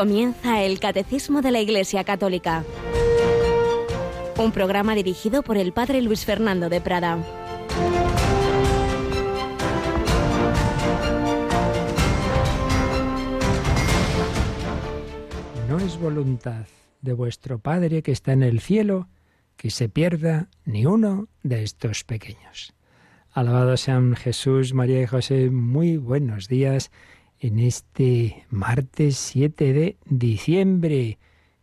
[0.00, 2.64] Comienza el Catecismo de la Iglesia Católica.
[4.38, 7.18] Un programa dirigido por el Padre Luis Fernando de Prada.
[15.68, 16.64] No es voluntad
[17.02, 19.06] de vuestro Padre que está en el cielo
[19.58, 22.72] que se pierda ni uno de estos pequeños.
[23.32, 26.90] Alabado sean Jesús, María y José, muy buenos días
[27.40, 31.18] en este martes 7 de diciembre,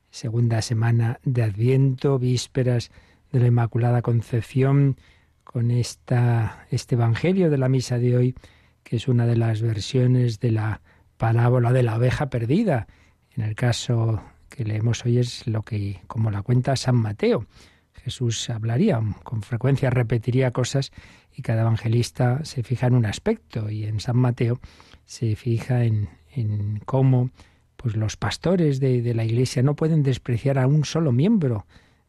[0.09, 2.89] segunda semana de Adviento, vísperas
[3.31, 4.97] de la Inmaculada Concepción,
[5.43, 8.35] con esta, este Evangelio de la misa de hoy,
[8.83, 10.81] que es una de las versiones de la
[11.17, 12.87] parábola de la oveja perdida.
[13.35, 17.45] En el caso que leemos hoy es lo que, como la cuenta San Mateo.
[17.93, 20.91] Jesús hablaría, con frecuencia repetiría cosas
[21.35, 24.59] y cada evangelista se fija en un aspecto y en San Mateo
[25.07, 27.31] se fija en, en cómo
[27.77, 31.65] pues los pastores de, de, la iglesia no pueden despreciar a un solo miembro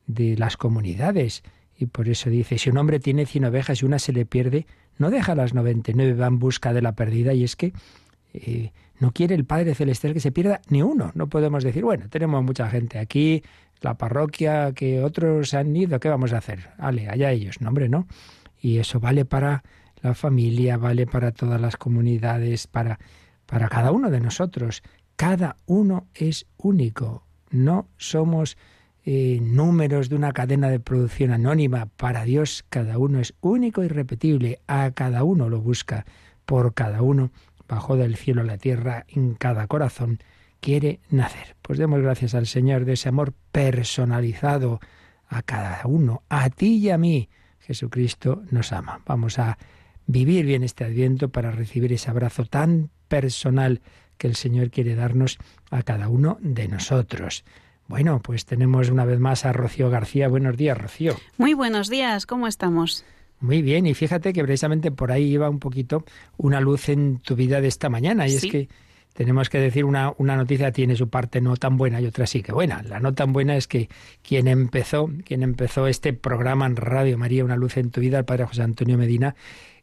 [0.06, 1.42] de las comunidades.
[1.78, 4.66] Y por eso dice, si un hombre tiene cien ovejas y una se le pierde,
[4.98, 7.32] no deja las noventa y nueve, va en busca de la perdida.
[7.34, 7.72] Y es que
[8.34, 11.12] eh, no quiere el Padre Celestial que se pierda ni uno.
[11.14, 13.44] No podemos decir, bueno, tenemos mucha gente aquí,
[13.80, 16.70] la parroquia, que otros han ido, ¿qué vamos a hacer?
[16.78, 17.60] Ale, allá ellos.
[17.60, 18.08] No, hombre, no.
[18.60, 19.62] Y eso vale para
[20.02, 22.98] la familia, vale para todas las comunidades, para,
[23.46, 24.82] para cada uno de nosotros.
[25.16, 27.24] Cada uno es único.
[27.50, 28.56] No somos
[29.04, 31.86] eh, números de una cadena de producción anónima.
[31.86, 34.60] Para Dios cada uno es único y repetible.
[34.66, 36.04] A cada uno lo busca.
[36.44, 37.30] Por cada uno,
[37.68, 40.18] bajo del cielo a la tierra, en cada corazón,
[40.60, 41.56] quiere nacer.
[41.62, 44.80] Pues demos gracias al Señor de ese amor personalizado
[45.28, 47.28] a cada uno, a ti y a mí.
[47.60, 49.00] Jesucristo nos ama.
[49.04, 49.58] Vamos a
[50.08, 53.80] vivir bien este adviento para recibir ese abrazo tan personal
[54.16, 55.38] que el Señor quiere darnos
[55.70, 57.44] a cada uno de nosotros.
[57.86, 60.28] Bueno, pues tenemos una vez más a Rocío García.
[60.28, 61.14] Buenos días, Rocío.
[61.36, 63.04] Muy buenos días, ¿cómo estamos?
[63.40, 66.04] Muy bien, y fíjate que precisamente por ahí iba un poquito
[66.38, 68.46] una luz en tu vida de esta mañana, y ¿Sí?
[68.46, 68.68] es que
[69.12, 72.42] tenemos que decir una, una noticia tiene su parte no tan buena y otra sí
[72.42, 72.82] que buena.
[72.82, 73.88] La no tan buena es que
[74.22, 78.24] quien empezó, quien empezó este programa en Radio María, Una Luz en tu Vida, el
[78.24, 79.34] padre José Antonio Medina,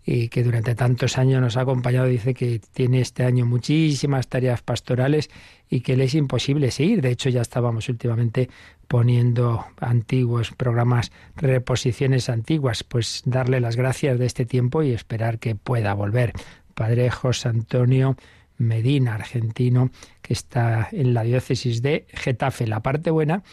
[0.06, 4.62] y que durante tantos años nos ha acompañado, dice que tiene este año muchísimas tareas
[4.62, 5.32] pastorales
[5.68, 7.02] y que le es imposible seguir.
[7.02, 8.50] De hecho, ya estábamos últimamente
[8.88, 15.56] poniendo antiguos programas, reposiciones antiguas, pues darle las gracias de este tiempo y esperar que
[15.56, 16.34] pueda volver.
[16.76, 18.16] Padre José Antonio
[18.58, 19.90] Medina, argentino,
[20.22, 22.68] que está en la diócesis de Getafe.
[22.68, 23.44] La parte buena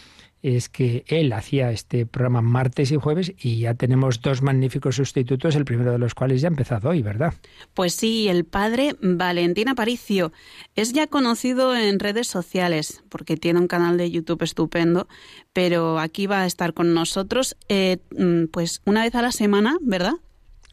[0.43, 5.55] es que él hacía este programa martes y jueves y ya tenemos dos magníficos sustitutos,
[5.55, 7.35] el primero de los cuales ya ha empezado hoy, ¿verdad?
[7.75, 10.33] Pues sí, el padre Valentín Aparicio
[10.75, 15.07] es ya conocido en redes sociales porque tiene un canal de YouTube estupendo,
[15.53, 17.99] pero aquí va a estar con nosotros eh,
[18.51, 20.15] pues una vez a la semana, ¿verdad?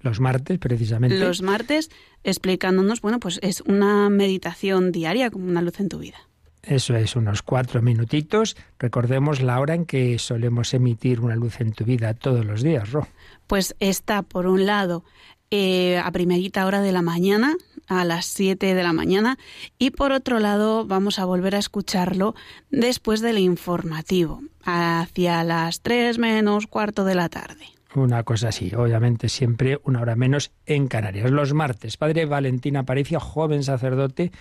[0.02, 1.20] Los martes, precisamente.
[1.20, 1.90] Los martes
[2.24, 6.29] explicándonos, bueno, pues es una meditación diaria como una luz en tu vida.
[6.64, 8.58] Eso es, unos cuatro minutitos.
[8.78, 12.92] Recordemos la hora en que solemos emitir una luz en tu vida todos los días,
[12.92, 13.08] Ro.
[13.48, 15.04] Pues está, por un lado,
[15.52, 17.56] eh, a primerita hora de la mañana,
[17.88, 19.40] a las 7 de la mañana,
[19.80, 22.36] y por otro lado, vamos a volver a escucharlo
[22.70, 27.66] después del informativo, hacia las 3 menos cuarto de la tarde.
[27.96, 31.32] Una cosa así, obviamente siempre una hora menos en Canarias.
[31.32, 34.32] Los martes, padre Valentín Aparicio, joven sacerdote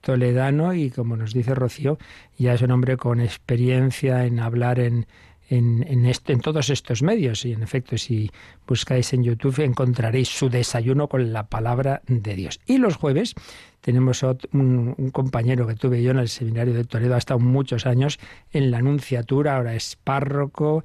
[0.00, 1.98] toledano y como nos dice Rocío,
[2.38, 5.06] ya es un hombre con experiencia en hablar en,
[5.48, 7.44] en, en, en, todos estos medios.
[7.44, 8.30] Y en efecto, si
[8.66, 12.60] buscáis en YouTube encontraréis su desayuno con la palabra de Dios.
[12.66, 13.34] Y los jueves
[13.80, 17.86] tenemos un, un, compañero que tuve yo en el seminario de Toledo, ha estado muchos
[17.86, 18.18] años
[18.52, 20.82] en la Anunciatura, ahora es párroco,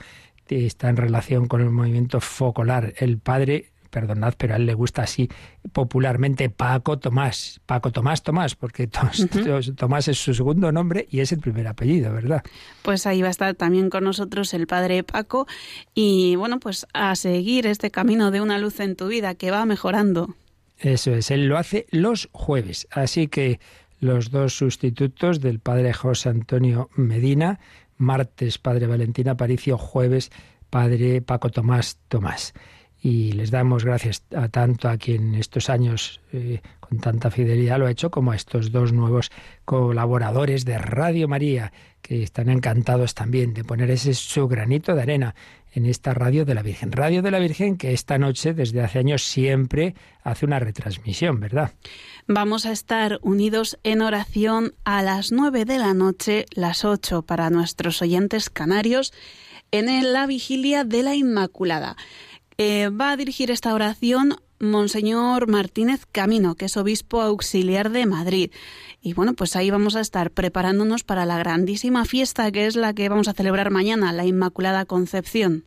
[0.60, 2.94] está en relación con el movimiento focolar.
[2.98, 5.30] El padre perdonad, pero a él le gusta así
[5.74, 8.88] popularmente Paco Tomás, Paco Tomás Tomás, porque
[9.76, 12.42] Tomás es su segundo nombre y es el primer apellido, ¿verdad?
[12.82, 15.46] Pues ahí va a estar también con nosotros el padre Paco
[15.94, 19.66] y bueno, pues a seguir este camino de una luz en tu vida que va
[19.66, 20.36] mejorando.
[20.80, 23.60] Eso es, él lo hace los jueves, así que
[24.00, 27.60] los dos sustitutos del padre José Antonio Medina,
[27.98, 30.32] martes padre Valentín Aparicio, jueves
[30.72, 32.54] padre Paco Tomás Tomás.
[33.02, 37.88] Y les damos gracias a tanto a quien estos años eh, con tanta fidelidad lo
[37.88, 39.32] ha hecho como a estos dos nuevos
[39.66, 45.36] colaboradores de Radio María que están encantados también de poner ese su granito de arena
[45.74, 46.92] en esta Radio de la Virgen.
[46.92, 51.72] Radio de la Virgen que esta noche desde hace años siempre hace una retransmisión, ¿verdad?
[52.28, 57.50] Vamos a estar unidos en oración a las nueve de la noche, las ocho para
[57.50, 59.14] nuestros oyentes canarios,
[59.72, 61.96] en la vigilia de la Inmaculada.
[62.64, 68.52] Eh, va a dirigir esta oración Monseñor Martínez Camino, que es obispo auxiliar de Madrid.
[69.02, 72.94] Y bueno, pues ahí vamos a estar preparándonos para la grandísima fiesta que es la
[72.94, 75.66] que vamos a celebrar mañana, la Inmaculada Concepción.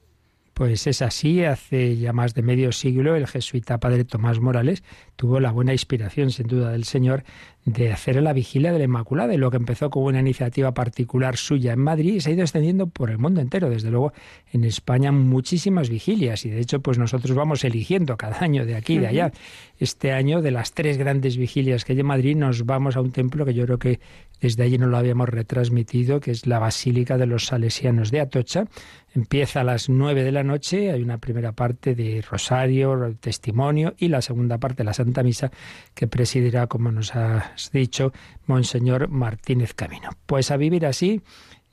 [0.55, 4.85] Pues es así, hace ya más de medio siglo el jesuita padre Tomás Morales
[5.17, 7.25] tuvo la buena inspiración, sin duda, del Señor
[7.65, 11.37] de hacer la vigilia de la Inmaculada y lo que empezó como una iniciativa particular
[11.37, 13.71] suya en Madrid y se ha ido extendiendo por el mundo entero.
[13.71, 14.13] Desde luego,
[14.53, 18.95] en España muchísimas vigilias y de hecho, pues nosotros vamos eligiendo cada año de aquí
[18.95, 19.33] y de allá.
[19.79, 23.13] Este año, de las tres grandes vigilias que hay en Madrid, nos vamos a un
[23.13, 23.99] templo que yo creo que
[24.41, 28.67] desde allí no lo habíamos retransmitido, que es la Basílica de los Salesianos de Atocha.
[29.15, 34.09] Empieza a las nueve de la noche, hay una primera parte de rosario, testimonio y
[34.09, 35.51] la segunda parte, la Santa Misa,
[35.95, 38.13] que presidirá, como nos has dicho,
[38.47, 40.11] Monseñor Martínez Camino.
[40.27, 41.23] Pues a vivir así,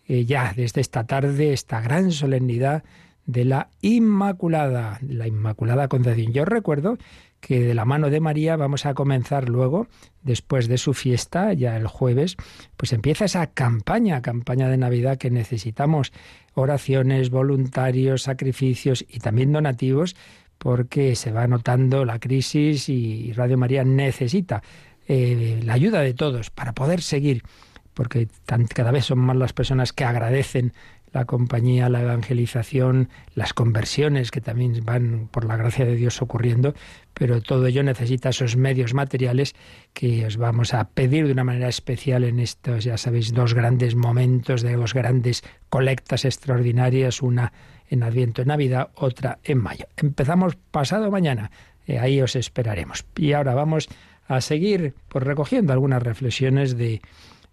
[0.07, 2.83] eh, ya desde esta tarde, esta gran solemnidad
[3.25, 6.33] de la Inmaculada, la Inmaculada Concepción.
[6.33, 6.97] Yo recuerdo
[7.41, 9.87] que de la mano de María vamos a comenzar luego,
[10.21, 12.37] después de su fiesta, ya el jueves,
[12.77, 16.13] pues empieza esa campaña, campaña de Navidad que necesitamos.
[16.53, 20.15] Oraciones, voluntarios, sacrificios y también donativos,
[20.57, 24.61] porque se va notando la crisis y Radio María necesita
[25.07, 27.43] eh, la ayuda de todos para poder seguir,
[27.95, 30.73] porque cada vez son más las personas que agradecen
[31.13, 36.73] la compañía, la evangelización, las conversiones que también van por la gracia de Dios ocurriendo,
[37.13, 39.53] pero todo ello necesita esos medios materiales
[39.93, 43.95] que os vamos a pedir de una manera especial en estos, ya sabéis, dos grandes
[43.95, 47.51] momentos de dos grandes colectas extraordinarias, una
[47.89, 49.85] en Adviento en Navidad, otra en mayo.
[49.97, 51.51] Empezamos pasado mañana,
[51.87, 53.05] eh, ahí os esperaremos.
[53.17, 53.89] Y ahora vamos
[54.27, 57.01] a seguir pues, recogiendo algunas reflexiones de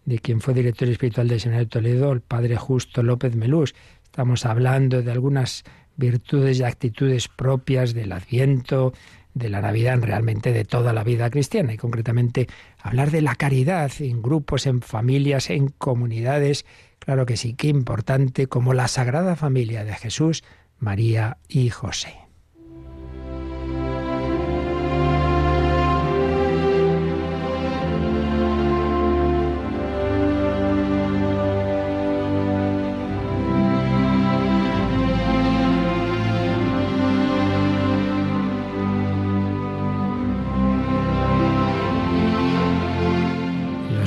[0.08, 3.74] de quien fue director espiritual de Seminario de Toledo, el padre Justo López Melús.
[4.04, 5.64] Estamos hablando de algunas
[5.96, 8.94] virtudes y actitudes propias del Adviento,
[9.34, 12.48] de la Navidad, realmente de toda la vida cristiana, y concretamente
[12.80, 16.64] hablar de la caridad en grupos, en familias, en comunidades.
[17.00, 20.42] Claro que sí, qué importante, como la Sagrada Familia de Jesús,
[20.78, 22.27] María y José.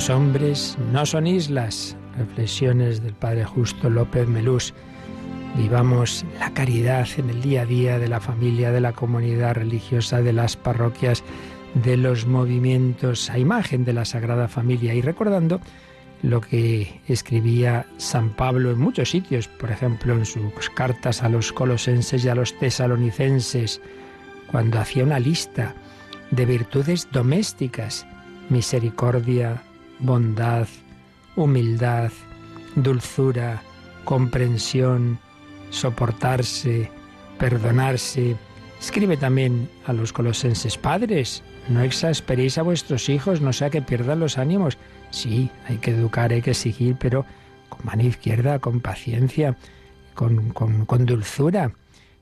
[0.02, 1.96] Los hombres no son islas.
[2.18, 4.74] Reflexiones del Padre Justo López Melús.
[5.56, 10.20] Vivamos la caridad en el día a día de la familia, de la comunidad religiosa,
[10.20, 11.22] de las parroquias,
[11.74, 15.60] de los movimientos a imagen de la Sagrada Familia y recordando
[16.22, 21.52] lo que escribía San Pablo en muchos sitios, por ejemplo en sus cartas a los
[21.52, 23.80] colosenses y a los tesalonicenses,
[24.50, 25.76] cuando hacía una lista
[26.32, 28.04] de virtudes domésticas,
[28.48, 29.62] misericordia,
[30.02, 30.68] bondad,
[31.36, 32.12] humildad,
[32.76, 33.62] dulzura,
[34.04, 35.18] comprensión,
[35.70, 36.90] soportarse,
[37.38, 38.36] perdonarse.
[38.80, 44.20] Escribe también a los colosenses, padres, no exasperéis a vuestros hijos, no sea que pierdan
[44.20, 44.76] los ánimos.
[45.10, 47.24] Sí, hay que educar, hay que exigir, pero
[47.68, 49.56] con mano izquierda, con paciencia,
[50.14, 51.72] con, con dulzura.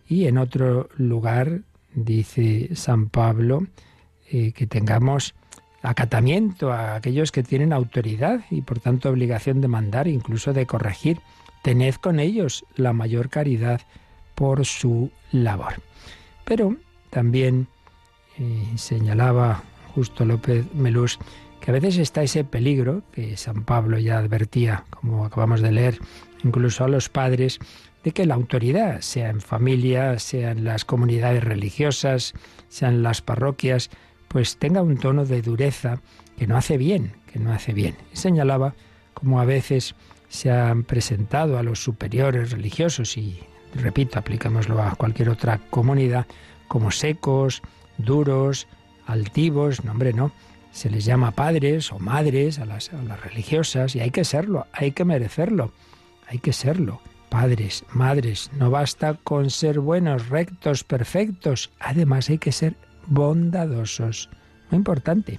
[0.06, 1.62] Y en otro lugar,
[1.94, 3.66] dice San Pablo,
[4.30, 5.34] eh, que tengamos
[5.82, 11.20] acatamiento a aquellos que tienen autoridad y por tanto obligación de mandar, incluso de corregir.
[11.62, 13.80] Tened con ellos la mayor caridad
[14.34, 15.74] por su labor.
[16.44, 16.76] Pero
[17.10, 17.66] también
[18.38, 19.62] eh, señalaba
[19.94, 21.18] justo López Melús
[21.60, 25.98] que a veces está ese peligro que San Pablo ya advertía, como acabamos de leer,
[26.42, 27.58] incluso a los padres,
[28.02, 32.32] de que la autoridad, sea en familia, sea en las comunidades religiosas,
[32.68, 33.90] sea en las parroquias,
[34.30, 36.00] pues tenga un tono de dureza
[36.38, 37.96] que no hace bien, que no hace bien.
[38.12, 38.74] Y señalaba
[39.12, 39.96] cómo a veces
[40.28, 43.40] se han presentado a los superiores religiosos y,
[43.74, 46.26] repito, aplicámoslo a cualquier otra comunidad,
[46.68, 47.60] como secos,
[47.98, 48.68] duros,
[49.04, 50.30] altivos, no hombre, no.
[50.70, 54.68] Se les llama padres o madres a las, a las religiosas y hay que serlo,
[54.72, 55.72] hay que merecerlo,
[56.28, 57.00] hay que serlo.
[57.30, 61.72] Padres, madres, no basta con ser buenos, rectos, perfectos.
[61.80, 62.76] Además hay que ser
[63.10, 64.30] bondadosos.
[64.70, 65.38] Muy importante.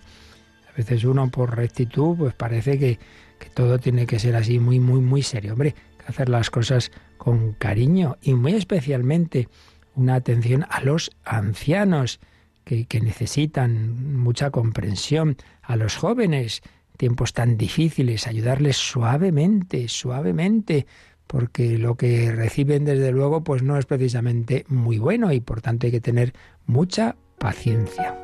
[0.72, 3.00] A veces uno por rectitud pues parece que,
[3.40, 5.54] que todo tiene que ser así muy, muy, muy serio.
[5.54, 9.50] Hombre, que hacer las cosas con cariño y muy especialmente
[9.96, 12.20] una atención a los ancianos
[12.64, 16.62] que, que necesitan mucha comprensión, a los jóvenes,
[16.98, 20.86] tiempos tan difíciles, ayudarles suavemente, suavemente,
[21.28, 25.88] porque lo que reciben desde luego pues no es precisamente muy bueno y por tanto
[25.88, 26.34] hay que tener
[26.66, 28.16] mucha paciencia.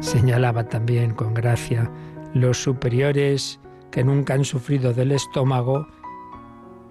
[0.00, 1.90] Señalaba también con gracia
[2.32, 5.86] los superiores que nunca han sufrido del estómago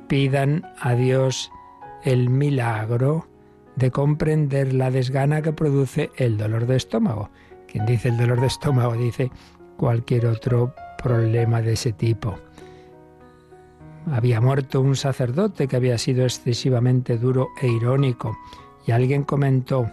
[0.07, 1.51] pidan a Dios
[2.03, 3.27] el milagro
[3.75, 7.29] de comprender la desgana que produce el dolor de estómago.
[7.67, 9.31] Quien dice el dolor de estómago dice
[9.77, 12.37] cualquier otro problema de ese tipo.
[14.09, 18.37] Había muerto un sacerdote que había sido excesivamente duro e irónico
[18.85, 19.91] y alguien comentó,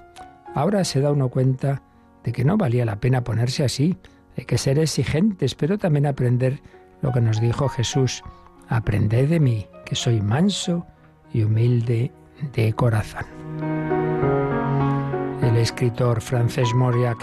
[0.55, 1.83] ahora se da uno cuenta
[2.25, 3.97] de que no valía la pena ponerse así,
[4.37, 6.61] hay que ser exigentes, pero también aprender
[7.03, 8.23] lo que nos dijo Jesús,
[8.69, 10.87] aprended de mí, que soy manso
[11.33, 12.12] y humilde
[12.55, 13.27] de corazón.
[15.43, 17.19] El escritor francés Mauriac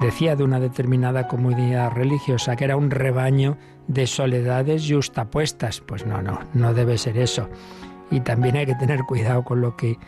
[0.00, 3.56] decía de una determinada comunidad religiosa que era un rebaño
[3.88, 5.80] de soledades yustapuestas.
[5.80, 7.48] Pues no, no, no debe ser eso.
[8.10, 9.98] Y también hay que tener cuidado con lo que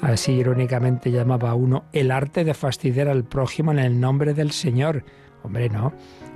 [0.00, 5.04] así irónicamente llamaba uno el arte de fastidiar al prójimo en el nombre del Señor.
[5.42, 5.92] Hombre, no.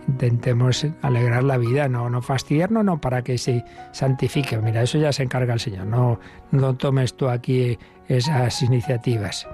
[0.09, 4.57] Intentemos alegrar la vida, no, no fastidiarnos, no para que se santifique.
[4.59, 5.87] Mira, eso ya se encarga el Señor.
[5.87, 6.21] No,
[6.53, 9.49] no tomes tú aquí esas iniciativas.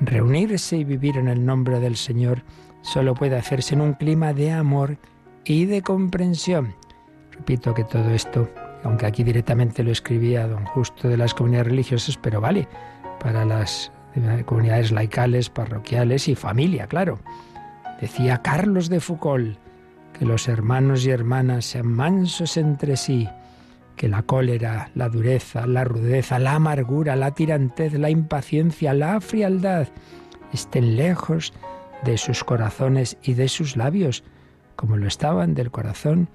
[0.00, 2.42] Reunirse y vivir en el nombre del Señor
[2.82, 4.96] solo puede hacerse en un clima de amor
[5.44, 6.74] y de comprensión.
[7.32, 8.48] Repito que todo esto,
[8.84, 12.68] aunque aquí directamente lo escribía don Justo de las comunidades religiosas, pero vale
[13.20, 13.92] para las
[14.46, 17.18] comunidades laicales, parroquiales y familia, claro.
[18.00, 19.58] Decía Carlos de Foucault
[20.18, 23.28] que los hermanos y hermanas sean mansos entre sí,
[23.96, 29.88] que la cólera, la dureza, la rudeza, la amargura, la tirantez, la impaciencia, la frialdad
[30.52, 31.52] estén lejos
[32.04, 34.24] de sus corazones y de sus labios,
[34.80, 36.26] como lo estaban del corazón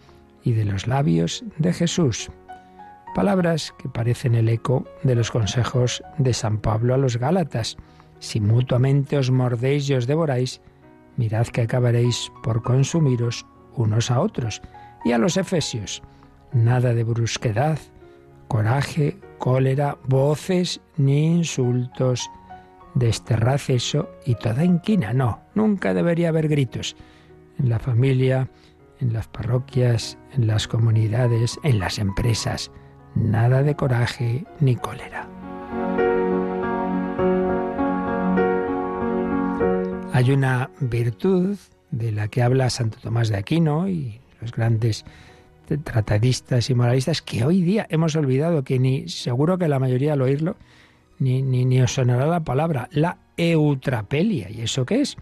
[0.43, 2.29] y de los labios de Jesús.
[3.15, 7.75] Palabras que parecen el eco de los consejos de San Pablo a los Gálatas.
[8.19, 10.61] Si mutuamente os mordéis y os devoráis,
[11.17, 14.61] mirad que acabaréis por consumiros unos a otros.
[15.03, 16.03] Y a los Efesios,
[16.53, 17.79] nada de brusquedad,
[18.47, 22.29] coraje, cólera, voces ni insultos
[22.93, 25.13] desterrad eso y toda inquina.
[25.13, 26.95] No, nunca debería haber gritos.
[27.59, 28.50] En la familia,
[29.00, 32.71] en las parroquias, en las comunidades, en las empresas.
[33.15, 35.29] Nada de coraje ni cólera.
[40.13, 41.57] Hay una virtud
[41.91, 45.05] de la que habla Santo Tomás de Aquino y los grandes
[45.83, 50.21] tratadistas y moralistas que hoy día hemos olvidado que ni seguro que la mayoría al
[50.21, 50.55] oírlo
[51.19, 54.50] ni, ni, os sonará la palabra, la eutrapelia.
[54.50, 55.17] ¿Y eso qué es?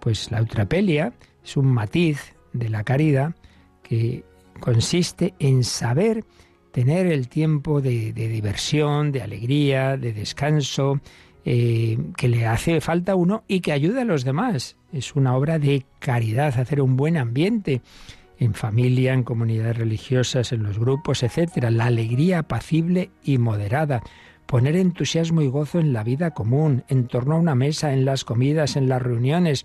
[0.00, 1.12] Pues la eutrapelia
[1.46, 3.34] es un matiz de la caridad
[3.82, 4.24] que
[4.58, 6.24] consiste en saber
[6.72, 11.00] tener el tiempo de, diversión, de alegría, de descanso,
[11.44, 14.76] eh, que le hace falta a uno y que ayuda a los demás.
[14.92, 17.80] Es una obra de caridad, hacer un buen ambiente
[18.38, 21.70] en familia, en comunidades religiosas, en los grupos, etcétera.
[21.70, 24.02] La alegría apacible y moderada
[24.46, 28.24] poner entusiasmo y gozo en la vida común, en torno a una mesa, en las
[28.24, 29.64] comidas, en las reuniones.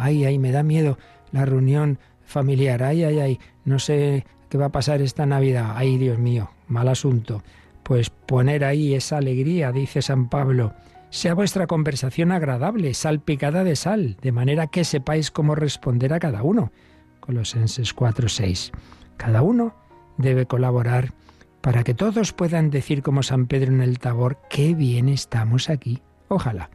[0.00, 0.98] Ay, ay, me da miedo
[1.32, 2.82] la reunión familiar.
[2.82, 5.74] Ay, ay, ay, no sé qué va a pasar esta Navidad.
[5.76, 7.42] Ay, Dios mío, mal asunto.
[7.82, 10.74] Pues poner ahí esa alegría, dice San Pablo.
[11.10, 16.42] Sea vuestra conversación agradable, salpicada de sal, de manera que sepáis cómo responder a cada
[16.42, 16.70] uno.
[17.18, 18.70] Colosenses 4:6.
[19.16, 19.74] Cada uno
[20.18, 21.12] debe colaborar
[21.60, 26.02] para que todos puedan decir como San Pedro en el Tabor, qué bien estamos aquí.
[26.28, 26.70] Ojalá,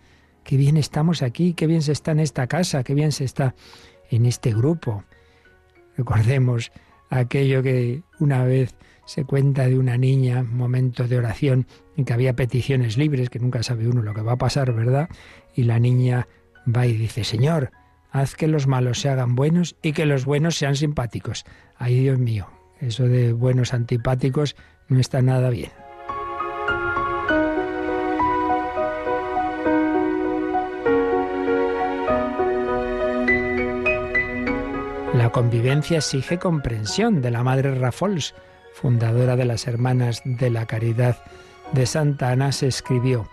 [0.46, 3.56] qué bien estamos aquí, qué bien se está en esta casa, qué bien se está
[4.10, 5.04] en este grupo.
[5.98, 6.72] Recordemos
[7.10, 8.76] aquello que una vez
[9.06, 13.64] se cuenta de una niña, momento de oración, en que había peticiones libres, que nunca
[13.64, 15.10] sabe uno lo que va a pasar, ¿verdad?
[15.56, 16.28] Y la niña
[16.66, 17.72] va y dice, Señor,
[18.12, 21.44] haz que los malos se hagan buenos y que los buenos sean simpáticos.
[21.78, 22.48] Ay, Dios mío,
[22.80, 24.56] eso de buenos antipáticos
[24.90, 25.85] no está nada bien.
[35.36, 38.34] Convivencia exige comprensión de la Madre Rafols,
[38.74, 41.18] fundadora de las Hermanas de la Caridad
[41.74, 43.28] de Santa Ana, se escribió,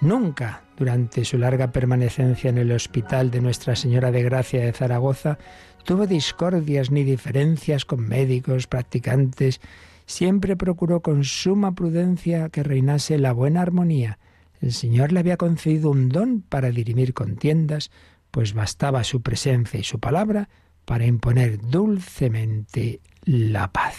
[0.00, 5.36] Nunca, durante su larga permanecencia en el Hospital de Nuestra Señora de Gracia de Zaragoza,
[5.84, 9.60] tuvo discordias ni diferencias con médicos, practicantes,
[10.06, 14.18] siempre procuró con suma prudencia que reinase la buena armonía.
[14.62, 17.90] El Señor le había concedido un don para dirimir contiendas,
[18.30, 20.48] pues bastaba su presencia y su palabra
[20.84, 23.96] para imponer dulcemente la paz.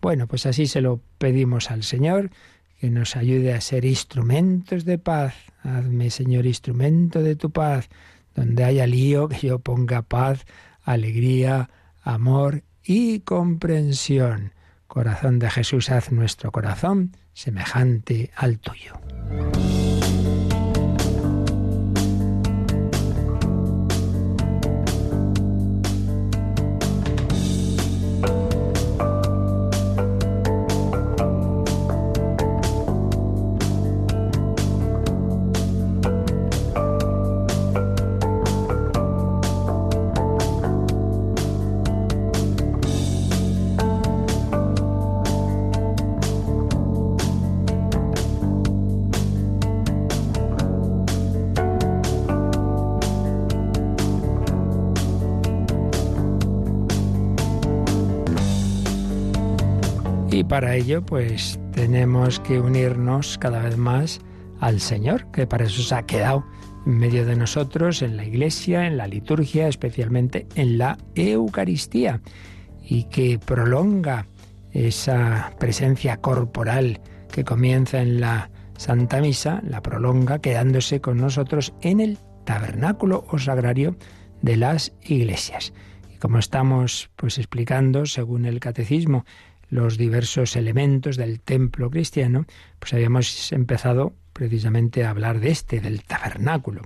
[0.00, 2.30] Bueno, pues así se lo pedimos al Señor,
[2.78, 5.34] que nos ayude a ser instrumentos de paz.
[5.62, 7.88] Hazme, Señor, instrumento de tu paz.
[8.34, 10.46] Donde haya lío, que yo ponga paz,
[10.82, 11.68] alegría,
[12.02, 14.52] amor y comprensión.
[14.86, 18.94] Corazón de Jesús, haz nuestro corazón semejante al tuyo.
[60.50, 64.20] Para ello, pues tenemos que unirnos cada vez más
[64.58, 66.44] al Señor, que para eso se ha quedado
[66.86, 72.20] en medio de nosotros, en la iglesia, en la liturgia, especialmente en la Eucaristía,
[72.82, 74.26] y que prolonga
[74.72, 82.00] esa presencia corporal que comienza en la Santa Misa, la prolonga quedándose con nosotros en
[82.00, 83.94] el tabernáculo o sagrario
[84.42, 85.72] de las iglesias.
[86.12, 89.24] Y como estamos pues explicando según el catecismo
[89.70, 92.44] los diversos elementos del templo cristiano,
[92.78, 96.82] pues habíamos empezado precisamente a hablar de este, del tabernáculo.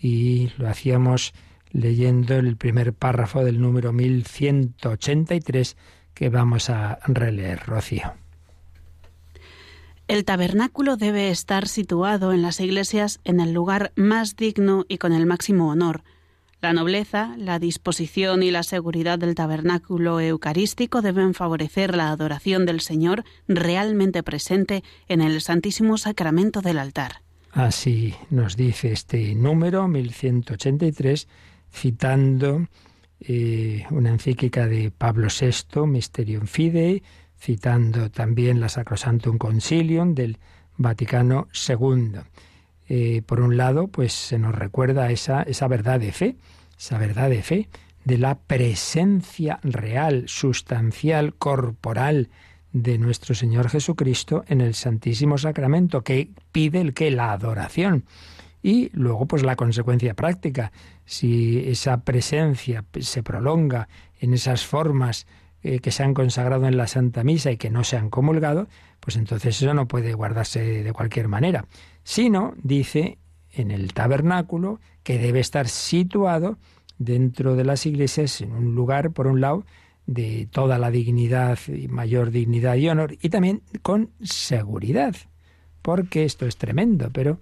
[0.00, 1.32] Y lo hacíamos
[1.70, 5.76] leyendo el primer párrafo del número 1183
[6.14, 8.14] que vamos a releer, Rocío.
[10.08, 15.12] El tabernáculo debe estar situado en las iglesias en el lugar más digno y con
[15.12, 16.02] el máximo honor,
[16.60, 22.80] la nobleza, la disposición y la seguridad del tabernáculo eucarístico deben favorecer la adoración del
[22.80, 27.22] Señor realmente presente en el Santísimo Sacramento del altar.
[27.52, 31.28] Así nos dice este número 1183,
[31.72, 32.66] citando
[33.20, 37.02] eh, una encíclica de Pablo VI, Mysterium Fidei,
[37.38, 40.38] citando también la Sacrosantum Concilium del
[40.76, 42.20] Vaticano II.
[42.88, 46.36] Eh, por un lado, pues se nos recuerda esa, verdad de fe,
[46.78, 47.68] esa verdad de fe,
[48.04, 52.30] de la presencia real, sustancial, corporal
[52.72, 58.04] de nuestro Señor Jesucristo en el Santísimo Sacramento, que pide el que la adoración.
[58.62, 60.72] Y luego, pues la consecuencia práctica,
[61.04, 63.88] si esa presencia se prolonga
[64.20, 65.26] en esas formas
[65.62, 68.68] eh, que se han consagrado en la Santa Misa y que no se han comulgado,
[69.00, 71.66] pues entonces eso no puede guardarse de cualquier manera
[72.08, 73.18] sino, dice,
[73.52, 76.56] en el tabernáculo, que debe estar situado
[76.96, 79.66] dentro de las iglesias en un lugar, por un lado,
[80.06, 85.16] de toda la dignidad y mayor dignidad y honor, y también con seguridad,
[85.82, 87.40] porque esto es tremendo, pero,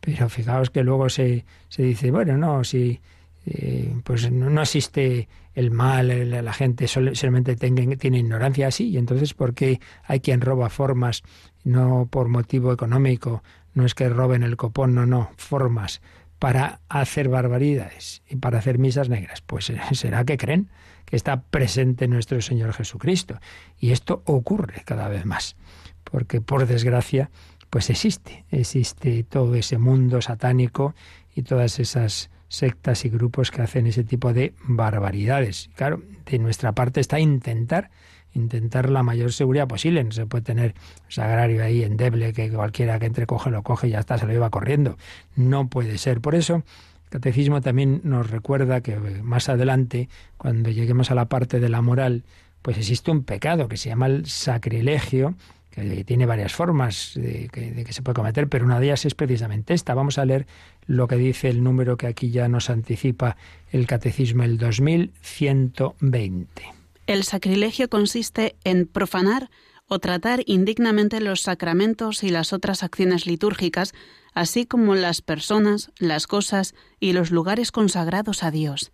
[0.00, 2.98] pero fijaos que luego se, se dice, bueno, no, si
[3.46, 9.54] eh, pues no, existe el mal, la gente solamente tiene ignorancia así, y entonces ¿por
[9.54, 11.22] qué hay quien roba formas
[11.64, 13.42] no por motivo económico
[13.74, 16.00] no es que roben el copón, no, no, formas
[16.38, 19.42] para hacer barbaridades y para hacer misas negras.
[19.42, 20.70] Pues eh, será que creen
[21.04, 23.38] que está presente nuestro Señor Jesucristo.
[23.78, 25.56] Y esto ocurre cada vez más,
[26.04, 27.30] porque por desgracia,
[27.68, 30.94] pues existe, existe todo ese mundo satánico
[31.34, 35.70] y todas esas sectas y grupos que hacen ese tipo de barbaridades.
[35.74, 37.90] Claro, de nuestra parte está intentar
[38.34, 40.02] intentar la mayor seguridad posible.
[40.04, 40.74] No se puede tener
[41.08, 44.32] sagrario ahí endeble que cualquiera que entre coge lo coge y ya está, se lo
[44.32, 44.96] lleva corriendo.
[45.36, 46.20] No puede ser.
[46.20, 51.60] Por eso, el catecismo también nos recuerda que más adelante, cuando lleguemos a la parte
[51.60, 52.24] de la moral,
[52.62, 55.34] pues existe un pecado que se llama el sacrilegio,
[55.70, 59.06] que tiene varias formas de que, de que, se puede cometer, pero una de ellas
[59.06, 59.94] es precisamente esta.
[59.94, 60.46] Vamos a leer
[60.86, 63.36] lo que dice el número que aquí ya nos anticipa
[63.70, 66.79] el Catecismo, el 2120.
[67.10, 69.50] El sacrilegio consiste en profanar
[69.88, 73.94] o tratar indignamente los sacramentos y las otras acciones litúrgicas,
[74.32, 78.92] así como las personas, las cosas y los lugares consagrados a Dios.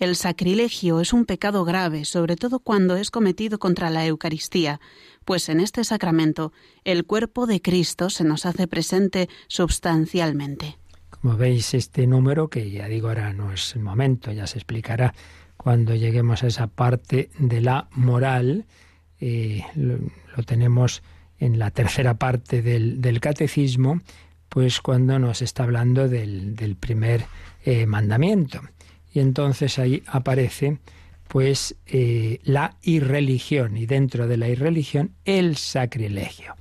[0.00, 4.80] El sacrilegio es un pecado grave, sobre todo cuando es cometido contra la Eucaristía,
[5.24, 10.76] pues en este sacramento el cuerpo de Cristo se nos hace presente substancialmente.
[11.08, 15.14] Como veis, este número, que ya digo ahora no es el momento, ya se explicará
[15.64, 18.66] cuando lleguemos a esa parte de la moral,
[19.18, 19.96] eh, lo,
[20.44, 21.02] tenemos
[21.38, 24.02] en la tercera parte del, catecismo,
[24.50, 27.24] pues cuando nos está hablando del, primer
[27.64, 28.60] eh, mandamiento.
[29.14, 30.80] Y entonces ahí aparece
[31.28, 36.56] pues eh, la irreligión y dentro de la irreligión el sacrilegio.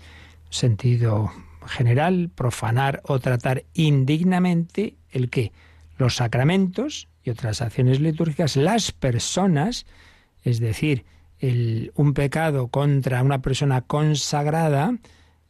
[0.49, 1.29] Sentido
[1.67, 5.51] general, profanar o tratar indignamente el que
[5.97, 9.85] los sacramentos y otras acciones litúrgicas, las personas,
[10.43, 11.05] es decir,
[11.95, 14.97] un pecado contra una persona consagrada,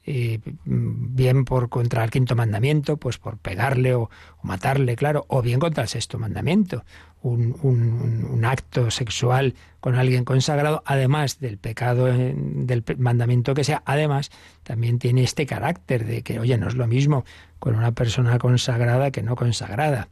[0.05, 4.09] eh, bien por contra el quinto mandamiento, pues por pegarle o,
[4.41, 6.83] matarle, claro, o bien contra el sexto mandamiento,
[7.21, 13.81] un, un, acto sexual con alguien consagrado, además del pecado eh, del mandamiento que sea,
[13.85, 14.29] además
[14.63, 17.23] también tiene este carácter de que, oye, no es lo mismo
[17.59, 20.09] con una persona consagrada que no consagrada.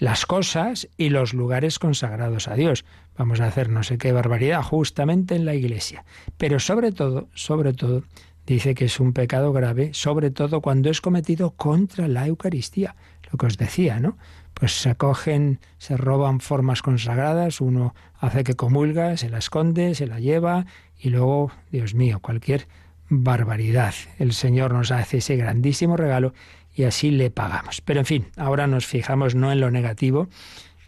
[0.00, 2.86] Las cosas y los lugares consagrados a Dios.
[3.18, 6.06] Vamos a hacer no sé qué barbaridad justamente en la iglesia.
[6.38, 8.04] Pero sobre todo, sobre todo,
[8.46, 12.96] dice que es un pecado grave, sobre todo cuando es cometido contra la Eucaristía,
[13.30, 14.16] lo que os decía, ¿no?
[14.54, 20.06] Pues se cogen, se roban formas consagradas, uno hace que comulga, se la esconde, se
[20.06, 20.64] la lleva
[20.98, 22.68] y luego, Dios mío, cualquier
[23.10, 23.92] barbaridad.
[24.18, 26.32] El Señor nos hace ese grandísimo regalo
[26.74, 27.80] y así le pagamos.
[27.80, 30.28] Pero en fin, ahora nos fijamos no en lo negativo,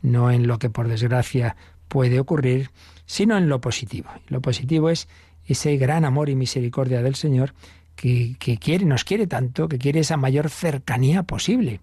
[0.03, 1.57] no en lo que por desgracia
[1.88, 2.71] puede ocurrir,
[3.07, 4.11] sino en lo positivo.
[4.29, 5.09] Lo positivo es
[5.47, 7.55] ese gran amor y misericordia del Señor
[7.97, 11.81] que, quiere, nos quiere tanto, que quiere esa mayor cercanía posible.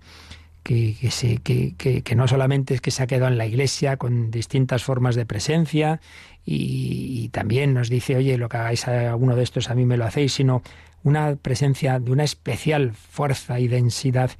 [0.63, 0.95] Que,
[1.43, 5.15] que, que, no solamente es que se ha quedado en la iglesia con distintas formas
[5.15, 5.99] de presencia
[6.45, 9.97] y, también nos dice, oye, lo que hagáis a uno de estos a mí me
[9.97, 10.62] lo hacéis, sino
[11.03, 14.31] una presencia de una especial fuerza y densidad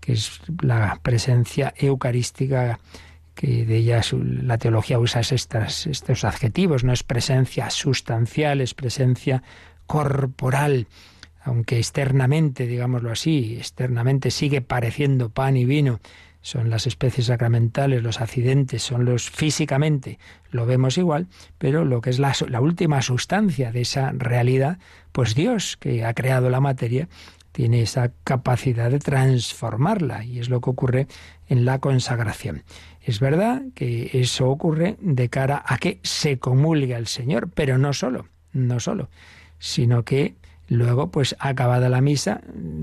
[0.00, 2.78] que es la presencia eucarística
[3.34, 9.42] que de ella la teología usa estos adjetivos, no es presencia sustancial, es presencia
[9.86, 10.86] corporal,
[11.42, 16.00] aunque externamente, digámoslo así, externamente sigue pareciendo pan y vino,
[16.46, 20.20] son las especies sacramentales, los accidentes, son los físicamente,
[20.52, 21.26] lo vemos igual,
[21.58, 24.78] pero lo que es la, última sustancia de esa realidad,
[25.10, 27.08] pues Dios, que ha creado la materia,
[27.50, 31.08] tiene esa capacidad de transformarla y es lo que ocurre
[31.48, 32.62] en la consagración.
[33.02, 37.92] Es verdad que eso ocurre de cara a que se comulgue al Señor, pero no
[37.92, 39.10] solo, no solo,
[39.58, 40.36] sino que
[40.68, 42.40] luego, pues acabada la misa,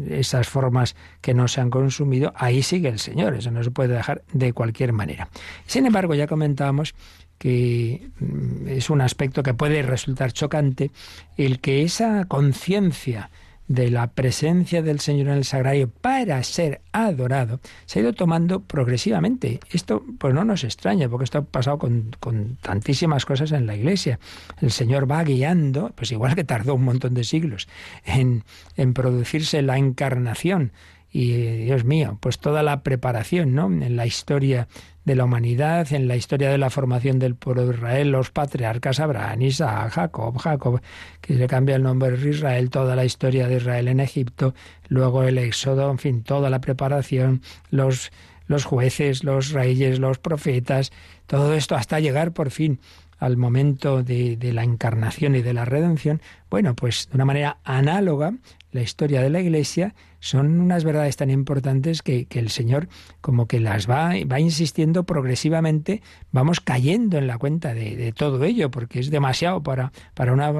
[0.09, 3.93] esas formas que no se han consumido, ahí sigue el Señor, eso no se puede
[3.93, 5.29] dejar de cualquier manera.
[5.65, 6.95] Sin embargo, ya comentábamos
[7.37, 10.91] que mm, es un aspecto que puede resultar chocante
[11.37, 13.29] el que esa conciencia
[13.67, 18.61] de la presencia del Señor en el sagrario para ser adorado se ha ido tomando
[18.61, 19.59] progresivamente.
[19.71, 23.75] Esto pues no nos extraña, porque esto ha pasado con, con, tantísimas cosas en la
[23.75, 24.19] Iglesia.
[24.61, 27.67] El Señor va guiando, pues igual que tardó un montón de siglos
[28.05, 28.43] en,
[28.75, 30.71] en producirse la encarnación.
[31.11, 31.33] Y
[31.65, 33.67] Dios mío, pues toda la preparación, ¿no?
[33.67, 34.67] En la historia
[35.05, 38.99] de la humanidad, en la historia de la formación del pueblo de Israel, los patriarcas
[38.99, 40.81] Abraham, Isaac, Jacob, Jacob,
[41.21, 44.53] que se cambia el nombre de Israel, toda la historia de Israel en Egipto,
[44.87, 48.11] luego el éxodo, en fin, toda la preparación, los,
[48.47, 50.91] los jueces, los reyes, los profetas,
[51.27, 52.79] todo esto hasta llegar por fin
[53.19, 57.57] al momento de, de, la encarnación y de la redención, bueno, pues de una manera
[57.63, 58.33] análoga,
[58.73, 62.87] la historia de la Iglesia son unas verdades tan importantes que, el Señor
[63.21, 68.71] como que las va, va insistiendo progresivamente, vamos cayendo en la cuenta de, todo ello,
[68.71, 70.51] porque es demasiado para, para una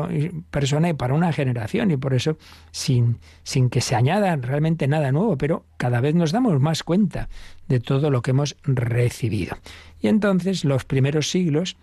[0.52, 2.38] persona y para una generación, y por eso
[2.72, 7.30] sin, sin que se añada realmente nada nuevo, pero cada vez nos damos más cuenta
[7.68, 9.58] de todo lo que hemos recibido.
[10.02, 11.78] Y entonces los primeros siglos,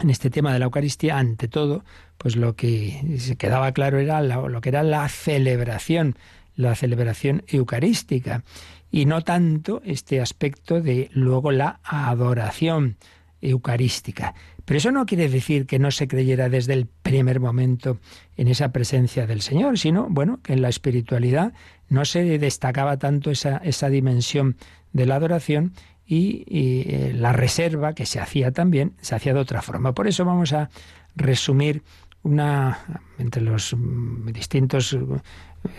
[0.00, 1.84] en este tema de la Eucaristía, ante todo,
[2.16, 6.16] pues lo que se quedaba claro era lo que era la celebración,
[6.56, 8.44] la celebración eucarística,
[8.90, 12.96] y no tanto este aspecto de luego la adoración
[13.40, 14.34] eucarística.
[14.64, 17.98] Pero eso no quiere decir que no se creyera desde el primer momento
[18.36, 21.52] en esa presencia del Señor, sino, bueno, que en la espiritualidad
[21.88, 24.56] no se destacaba tanto esa, esa dimensión
[24.92, 25.72] de la adoración
[26.08, 29.92] y, eh, la reserva que se hacía también se hacía de otra forma.
[29.92, 30.70] Por eso vamos a
[31.14, 31.82] resumir
[32.22, 32.78] una
[33.18, 34.96] entre los mm, distintos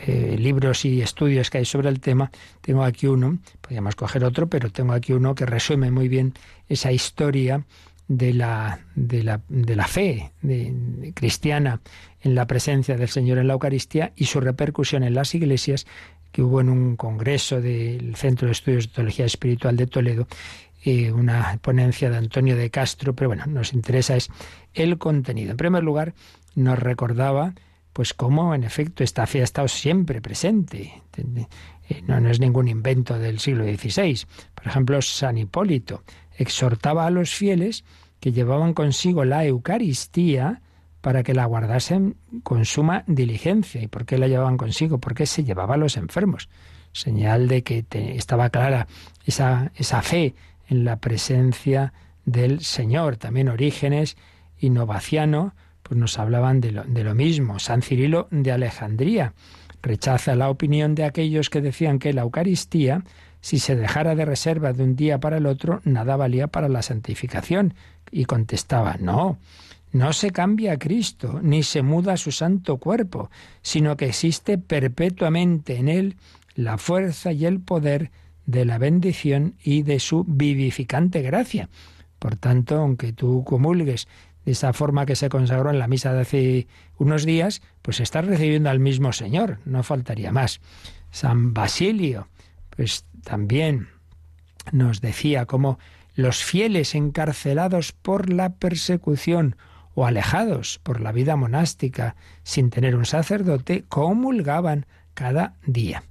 [0.06, 4.48] eh, libros y estudios que hay sobre el tema, tengo aquí uno, podríamos coger otro,
[4.48, 6.34] pero tengo aquí uno que resume muy bien
[6.68, 7.66] esa historia
[8.08, 10.32] de la, de la, de la fe
[11.14, 11.80] cristiana
[12.22, 15.86] en la presencia del Señor en la Eucaristía y su repercusión en las iglesias
[16.32, 20.28] que hubo en un congreso del Centro de Estudios de Teología Espiritual de Toledo,
[20.84, 24.30] eh, una ponencia de Antonio de Castro, pero bueno, nos interesa es
[24.74, 25.52] el contenido.
[25.52, 26.14] En primer lugar,
[26.56, 27.54] nos recordaba
[27.94, 31.02] pues cómo en efecto esta fe ha estado siempre presente.
[31.90, 34.26] Eh, no, no es ningún invento del siglo XVI.
[34.56, 36.04] Por ejemplo, San Hipólito
[36.38, 37.84] exhortaba a los fieles
[38.20, 40.62] que llevaban consigo la Eucaristía
[41.02, 43.82] para que la guardasen con suma diligencia.
[43.82, 45.00] ¿Y por qué la llevaban consigo?
[45.00, 46.50] Porque se llevaba a los enfermos.
[46.92, 47.86] Señal de que
[48.16, 48.88] estaba clara
[49.26, 50.36] esa, esa fe
[50.68, 51.94] en la presencia
[52.26, 53.18] del Señor.
[53.18, 54.18] También Orígenes
[54.58, 57.60] y Novaciano pues nos hablaban de lo, de lo mismo.
[57.60, 59.34] San Cirilo de Alejandría
[59.82, 63.04] rechaza la opinión de aquellos que decían que la Eucaristía,
[63.42, 66.82] si se dejara de reserva de un día para el otro, nada valía para la
[66.82, 67.74] santificación.
[68.12, 69.38] Y contestaba, no,
[69.92, 73.30] no se cambia a Cristo, ni se muda su santo cuerpo,
[73.62, 76.18] sino que existe perpetuamente en él
[76.56, 78.12] la fuerza y el poder
[78.46, 81.70] de la bendición y de su vivificante gracia.
[82.20, 84.08] Por tanto, aunque tú comulgues
[84.46, 88.26] de esa forma que se consagró en la misa de hace unos días, pues estás
[88.26, 90.62] recibiendo al mismo Señor, no faltaría más.
[91.12, 92.28] San Basilio,
[92.76, 93.90] pues también
[94.72, 95.80] nos decía cómo
[96.16, 99.56] los fieles encarcelados por la persecución
[100.00, 106.04] o alejados por la vida monástica sin tener un sacerdote, comulgaban cada día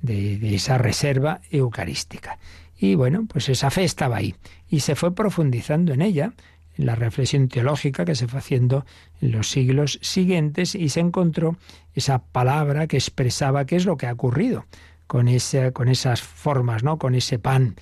[0.00, 2.38] de, esa reserva eucarística.
[2.78, 4.36] Y bueno, pues esa fe estaba ahí
[4.70, 6.34] y se fue profundizando en ella,
[6.78, 8.86] en la reflexión teológica que se fue haciendo
[9.20, 11.56] en los siglos siguientes y se encontró
[11.96, 14.66] esa palabra que expresaba qué es lo que ha ocurrido
[15.08, 16.96] con, esa, con esas formas, ¿no?
[16.96, 17.74] con ese pan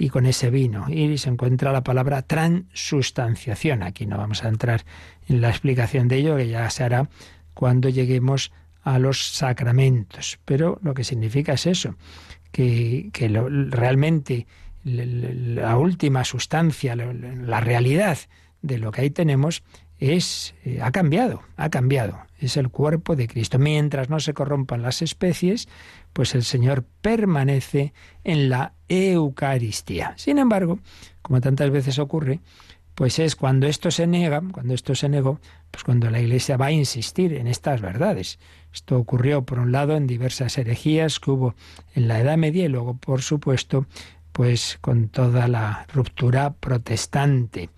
[0.00, 0.86] y con ese vino.
[0.88, 3.82] Y se encuentra la palabra transustanciación.
[3.82, 4.82] Aquí no vamos a entrar
[5.28, 7.10] en la explicación de ello, que ya se hará
[7.52, 8.50] cuando lleguemos
[8.82, 10.38] a los sacramentos.
[10.46, 11.96] Pero lo que significa es eso,
[12.50, 14.46] que, que realmente
[14.82, 18.16] la última sustancia, la realidad
[18.62, 19.62] de lo que ahí tenemos
[19.98, 22.18] es eh, ha cambiado, ha cambiado.
[22.38, 23.58] Es el cuerpo de Cristo.
[23.58, 25.68] Mientras no se corrompan las especies,
[26.12, 27.92] pues el Señor permanece
[28.24, 30.14] en la Eucaristía.
[30.16, 30.78] Sin embargo,
[31.22, 32.40] como tantas veces ocurre,
[32.94, 36.66] pues es cuando esto se niega, cuando esto se negó, pues cuando la Iglesia va
[36.66, 38.38] a insistir en estas verdades.
[38.74, 41.54] Esto ocurrió, por un lado, en diversas herejías que hubo
[41.94, 43.86] en la Edad Media y luego, por supuesto,
[44.32, 47.70] pues con toda la ruptura protestante.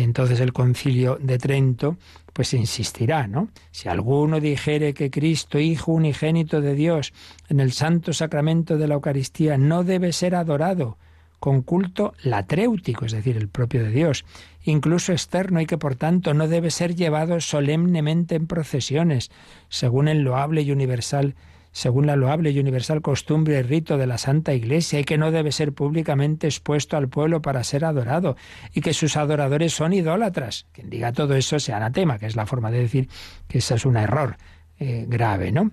[0.00, 1.98] Entonces el concilio de Trento
[2.32, 3.50] pues insistirá, ¿no?
[3.70, 7.12] Si alguno dijere que Cristo, Hijo unigénito de Dios,
[7.50, 10.96] en el santo sacramento de la Eucaristía no debe ser adorado
[11.38, 14.24] con culto latréutico, es decir, el propio de Dios,
[14.62, 19.30] incluso externo y que por tanto no debe ser llevado solemnemente en procesiones,
[19.68, 21.34] según el loable y universal
[21.72, 25.30] según la loable y universal costumbre y rito de la Santa Iglesia, y que no
[25.30, 28.36] debe ser públicamente expuesto al pueblo para ser adorado,
[28.72, 30.66] y que sus adoradores son idólatras.
[30.72, 33.08] Quien diga todo eso sea anatema, que es la forma de decir
[33.48, 34.36] que eso es un error
[34.78, 35.72] eh, grave, ¿no?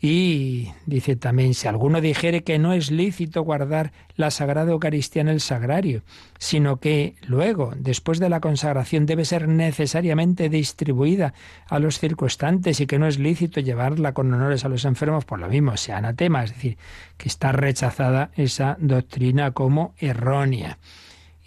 [0.00, 5.28] Y dice también, si alguno dijere que no es lícito guardar la Sagrada Eucaristía en
[5.28, 6.02] el sagrario,
[6.38, 11.32] sino que luego, después de la consagración, debe ser necesariamente distribuida
[11.68, 15.38] a los circunstantes y que no es lícito llevarla con honores a los enfermos, por
[15.38, 16.76] lo mismo sea anatema, es decir,
[17.16, 20.78] que está rechazada esa doctrina como errónea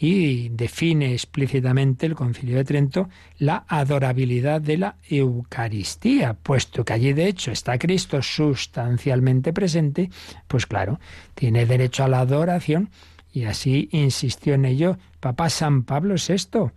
[0.02, 7.12] y define explícitamente el Concilio de Trento la adorabilidad de la Eucaristía, puesto que allí
[7.12, 10.10] de hecho está Cristo sustancialmente presente,
[10.48, 11.02] pues claro,
[11.36, 12.92] tiene derecho a la adoración
[13.34, 16.72] y así insistió en ello Papa San Pablo VI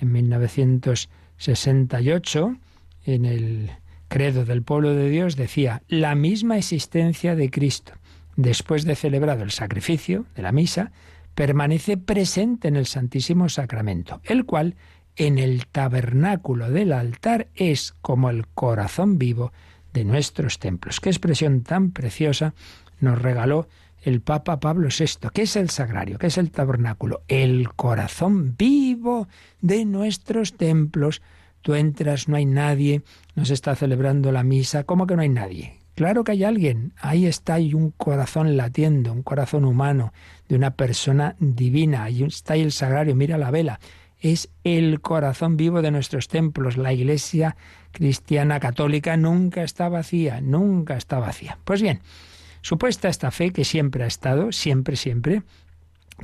[0.00, 2.56] en 1968
[3.04, 3.70] en el
[4.08, 7.92] Credo del Pueblo de Dios decía la misma existencia de Cristo
[8.36, 10.92] después de celebrado el sacrificio de la misa
[11.34, 14.76] permanece presente en el Santísimo Sacramento, el cual
[15.16, 19.52] en el tabernáculo del altar es como el corazón vivo
[19.92, 21.00] de nuestros templos.
[21.00, 22.54] Qué expresión tan preciosa
[23.00, 23.68] nos regaló
[24.02, 25.28] el Papa Pablo VI.
[25.32, 26.18] ¿Qué es el sagrario?
[26.18, 27.22] ¿Qué es el tabernáculo?
[27.28, 29.28] El corazón vivo
[29.60, 31.22] de nuestros templos.
[31.60, 33.02] Tú entras, no hay nadie,
[33.36, 34.84] nos está celebrando la misa.
[34.84, 35.81] ¿Cómo que no hay nadie?
[35.94, 36.92] Claro que hay alguien.
[36.98, 40.12] Ahí está, hay un corazón latiendo, un corazón humano
[40.48, 42.04] de una persona divina.
[42.04, 43.80] Ahí está ahí el sagrario, mira la vela.
[44.20, 46.76] es el corazón vivo de nuestros templos.
[46.76, 47.56] La iglesia
[47.90, 51.58] cristiana católica nunca está vacía, nunca está vacía.
[51.64, 52.00] Pues bien,
[52.62, 55.42] supuesta esta fe que siempre ha estado, siempre, siempre,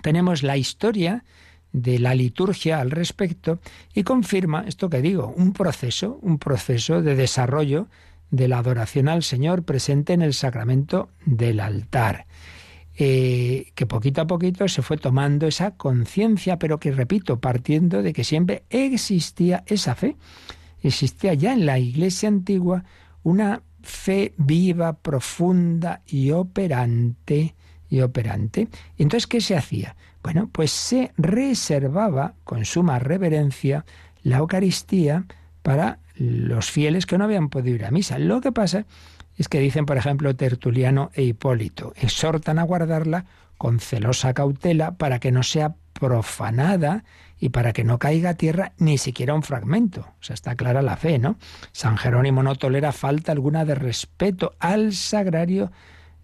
[0.02, 1.24] tenemos la historia
[1.72, 3.58] de la liturgia al respecto
[3.94, 7.88] y confirma esto que digo, un proceso, un proceso de desarrollo
[8.30, 12.26] de la adoración al Señor presente en el sacramento del altar.
[13.00, 18.12] Eh, que poquito a poquito se fue tomando esa conciencia, pero que repito, partiendo de
[18.12, 20.16] que siempre existía esa fe.
[20.82, 22.84] Existía ya en la iglesia antigua
[23.22, 27.54] una fe viva, profunda y operante.
[27.90, 28.68] Y operante.
[28.98, 29.96] Entonces, ¿qué se hacía?
[30.22, 33.86] Bueno, pues se reservaba con suma reverencia
[34.22, 35.24] la Eucaristía
[35.62, 38.18] para los fieles que no habían podido ir a misa.
[38.18, 38.84] Lo que pasa
[39.36, 43.26] es que dicen, por ejemplo, Tertuliano e Hipólito, exhortan a guardarla
[43.56, 47.04] con celosa cautela para que no sea profanada
[47.40, 50.00] y para que no caiga a tierra ni siquiera un fragmento.
[50.00, 51.36] O sea, está clara la fe, ¿no?
[51.72, 55.70] San Jerónimo no tolera falta alguna de respeto al sagrario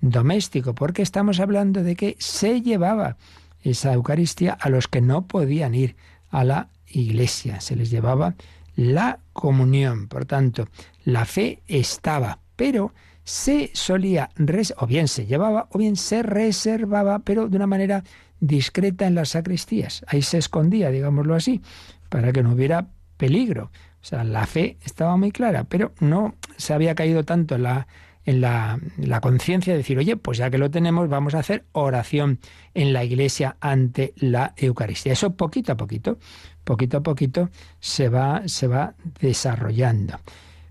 [0.00, 3.16] doméstico, porque estamos hablando de que se llevaba
[3.62, 5.96] esa Eucaristía a los que no podían ir
[6.30, 7.60] a la iglesia.
[7.60, 8.34] Se les llevaba
[8.76, 10.08] la comunión.
[10.08, 10.68] Por tanto,
[11.04, 12.92] la fe estaba, pero
[13.24, 14.30] se solía,
[14.76, 18.04] o bien se llevaba, o bien se reservaba, pero de una manera
[18.40, 20.04] discreta en las sacristías.
[20.06, 21.62] Ahí se escondía, digámoslo así,
[22.08, 23.70] para que no hubiera peligro.
[24.02, 27.86] O sea, la fe estaba muy clara, pero no se había caído tanto la
[28.26, 28.78] en la,
[29.20, 32.40] conciencia de decir, oye, pues ya que lo tenemos, vamos a hacer oración
[32.72, 35.12] en la iglesia ante la Eucaristía.
[35.12, 36.18] Eso poquito a poquito,
[36.64, 40.18] poquito a poquito se va, se va desarrollando.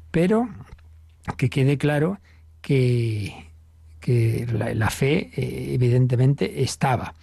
[0.09, 0.49] Pero
[1.37, 2.19] que quede claro
[2.61, 3.51] que,
[3.99, 7.13] que la, fe eh, evidentemente estaba.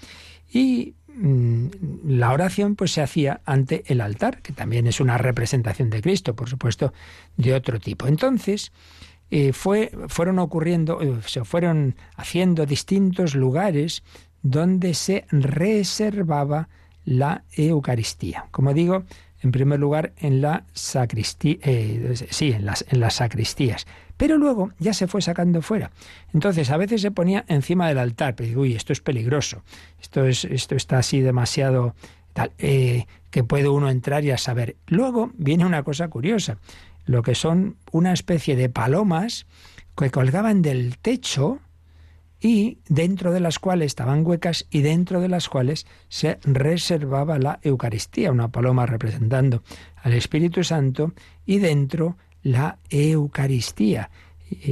[0.52, 1.66] Y mm,
[2.06, 6.36] la oración pues se hacía ante el altar, que también es una representación de Cristo,
[6.36, 6.92] por supuesto,
[7.36, 8.06] de otro tipo.
[8.06, 8.72] Entonces,
[9.30, 14.02] eh, fue, fueron ocurriendo, eh, se fueron haciendo distintos lugares
[14.42, 16.68] donde se reservaba
[17.04, 18.46] la Eucaristía.
[18.50, 19.04] Como digo,
[19.42, 23.86] en primer lugar en la sacristía, eh, sí, en las, en las sacristías.
[24.16, 25.92] Pero luego ya se fue sacando fuera.
[26.34, 29.62] Entonces a veces se ponía encima del altar, pero digo, uy, esto es peligroso,
[30.00, 31.94] esto, es, esto está así demasiado
[32.32, 34.76] tal, que puede uno entrar y a saber.
[34.88, 36.58] Luego viene una cosa curiosa
[37.04, 39.46] lo que son una especie de palomas
[39.96, 41.60] que colgaban del techo
[42.40, 47.60] y dentro de las cuales estaban huecas y dentro de las cuales se reservaba la
[47.62, 49.62] Eucaristía, una paloma representando
[49.96, 51.12] al Espíritu Santo
[51.44, 54.10] y dentro la Eucaristía,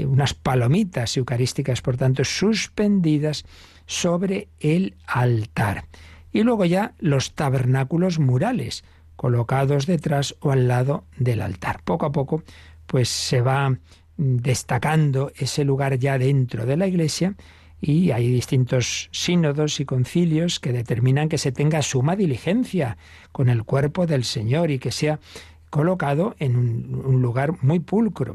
[0.06, 3.44] unas palomitas eucarísticas, por tanto, suspendidas
[3.86, 5.84] sobre el altar.
[6.32, 8.84] Y luego ya los tabernáculos murales,
[9.18, 11.82] colocados detrás o al lado del altar.
[11.82, 12.44] Poco a poco,
[12.86, 13.76] pues se va
[14.16, 17.34] destacando ese lugar ya dentro de la iglesia
[17.80, 22.96] y hay distintos sínodos y concilios que determinan que se tenga suma diligencia
[23.32, 25.18] con el cuerpo del Señor y que sea
[25.68, 28.34] colocado en un, lugar muy pulcro.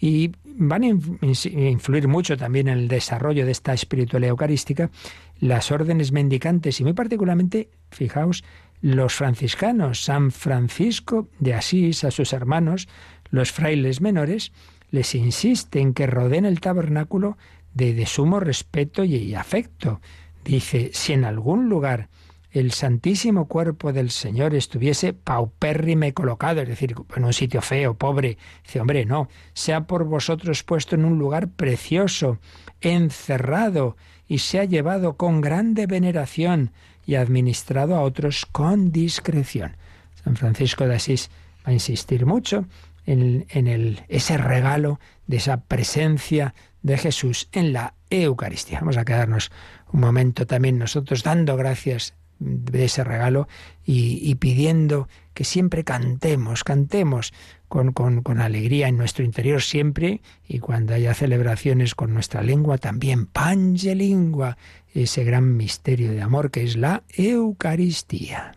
[0.00, 4.90] Y van a influir mucho también en el desarrollo de esta espiritualidad eucarística
[5.38, 8.42] las órdenes mendicantes y muy particularmente, fijaos,
[8.80, 12.88] los franciscanos, San Francisco de Asís, a sus hermanos,
[13.30, 14.52] los frailes menores,
[14.90, 17.36] les insisten que rodeen el tabernáculo
[17.74, 20.00] de, de sumo respeto y afecto.
[20.44, 22.08] Dice, si en algún lugar
[22.52, 28.38] el santísimo cuerpo del Señor estuviese paupérrime colocado, es decir, en un sitio feo, pobre,
[28.64, 32.38] dice, hombre, no, sea por vosotros puesto en un lugar precioso,
[32.80, 36.72] encerrado, y sea llevado con grande veneración,
[37.06, 39.76] y administrado a otros con discreción.
[40.24, 41.30] San Francisco de Asís
[41.66, 42.66] va a insistir mucho
[43.06, 48.80] en, el, ese regalo de esa presencia de Jesús en la Eucaristía.
[48.80, 49.50] Vamos a quedarnos
[49.92, 53.48] un momento también nosotros dando gracias de ese regalo
[53.84, 57.32] y, pidiendo que siempre cantemos, cantemos
[57.68, 63.26] con, con, alegría en nuestro interior siempre y cuando haya celebraciones con nuestra lengua también,
[63.26, 64.56] pangelingua,
[64.94, 68.54] ese gran misterio de amor que es la Eucaristía.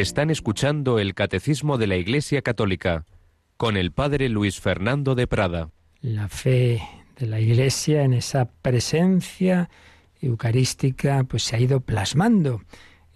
[0.00, 3.06] Están escuchando el Catecismo de la Iglesia Católica
[3.56, 5.70] con el Padre Luis Fernando de Prada.
[6.02, 6.82] La fe
[7.18, 9.70] de la Iglesia en esa presencia
[10.20, 12.60] eucarística pues se ha ido plasmando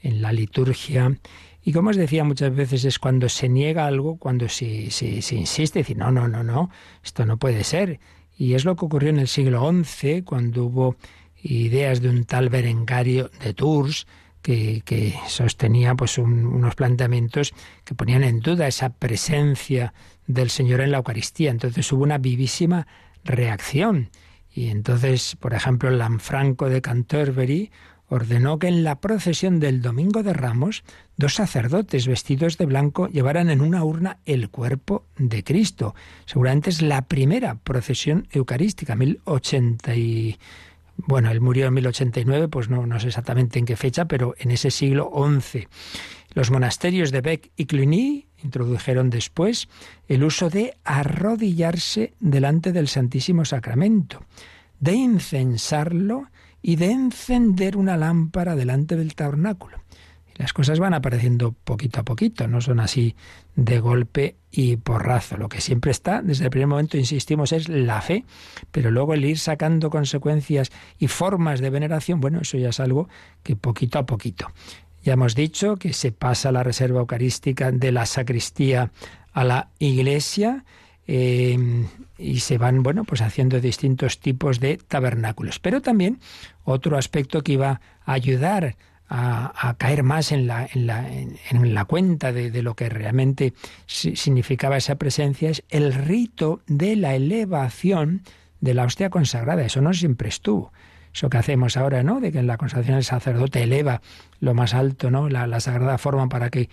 [0.01, 1.19] en la liturgia
[1.63, 5.35] y como os decía muchas veces es cuando se niega algo, cuando se, se, se
[5.35, 6.71] insiste, decir, no, no, no, no,
[7.05, 8.01] esto no puede ser.
[8.39, 10.97] Y es lo que ocurrió en el siglo XI, cuando hubo
[11.43, 14.07] ideas de un tal Berengario de Tours,
[14.43, 17.53] que, sostenía pues unos planteamientos
[17.85, 19.93] que ponían en duda esa presencia
[20.27, 21.51] del Señor en la Eucaristía.
[21.51, 22.87] Entonces hubo una vivísima
[23.25, 24.11] reacción.
[24.53, 27.71] Y entonces, por ejemplo, Lanfranco de Canterbury
[28.09, 30.83] ordenó que en la procesión del Domingo de Ramos,
[31.17, 35.95] dos sacerdotes vestidos de blanco llevaran en una urna el cuerpo de Cristo.
[36.27, 39.93] Seguramente es la primera procesión eucarística, 1080
[41.07, 44.51] bueno, él murió en 1089, pues no, no sé exactamente en qué fecha, pero en
[44.51, 45.69] ese siglo XI.
[46.33, 49.69] Los monasterios de Bec y Cluny introdujeron después
[50.09, 54.25] el uso de arrodillarse delante del Santísimo Sacramento,
[54.79, 56.31] de incensarlo
[56.63, 59.81] y de encender una lámpara delante del tabernáculo
[60.41, 63.15] las cosas van apareciendo poquito a poquito, no son así
[63.57, 65.37] de golpe y porrazo.
[65.37, 68.25] Lo que siempre está, desde el primer momento, insistimos, es la fe,
[68.71, 73.07] pero luego el ir sacando consecuencias y formas de veneración, bueno, eso ya es algo
[73.43, 74.51] que poquito a poquito.
[75.05, 78.93] Ya hemos dicho que se pasa la reserva eucarística de la sacristía
[79.35, 80.65] a la iglesia,
[81.07, 81.87] eh,
[82.17, 85.59] y se van, bueno, pues haciendo distintos tipos de tabernáculos.
[85.59, 86.19] Pero también
[86.65, 88.77] otro aspecto que iba a ayudar
[89.11, 93.55] a, caer más en la, en la, en, la cuenta de, de, lo que realmente
[93.87, 98.23] significaba esa presencia es el rito de la elevación
[98.61, 99.65] de la hostia consagrada.
[99.65, 100.73] Eso no siempre estuvo
[101.13, 102.21] eso que hacemos ahora, ¿no?
[102.21, 104.01] De que en la consagración el sacerdote eleva
[104.39, 105.29] lo más alto, ¿no?
[105.29, 106.69] La, sagrada forma para que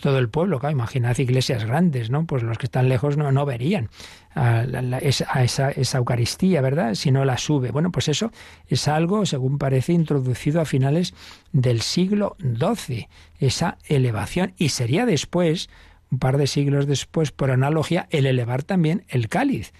[0.00, 2.26] todo el pueblo, claro, imaginad iglesias grandes, ¿no?
[2.26, 3.88] Pues los que están lejos no, no verían
[4.34, 4.64] a,
[5.00, 6.94] esa, esa, Eucaristía, ¿verdad?
[6.94, 7.70] Si no la sube.
[7.70, 8.30] Bueno, pues eso
[8.68, 11.14] es algo, según parece, introducido a finales
[11.52, 13.08] del siglo XII,
[13.38, 14.54] esa elevación.
[14.58, 15.70] Y sería después,
[16.10, 19.72] un par de siglos después, por analogía, el elevar también el cáliz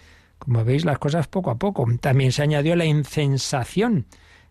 [0.43, 1.86] como veis, las cosas poco a poco.
[2.01, 4.07] También se añadió la incensación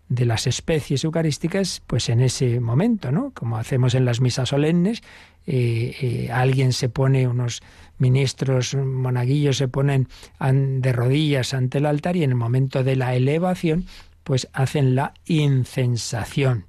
[0.07, 3.31] de las especies eucarísticas, pues en ese momento, ¿no?
[3.33, 5.03] Como hacemos en las misas solemnes,
[5.47, 7.61] eh, eh, alguien se pone, unos
[7.97, 10.07] ministros monaguillos se ponen
[10.39, 13.85] de rodillas ante el altar y en el momento de la elevación,
[14.23, 16.65] pues hacen la incensación.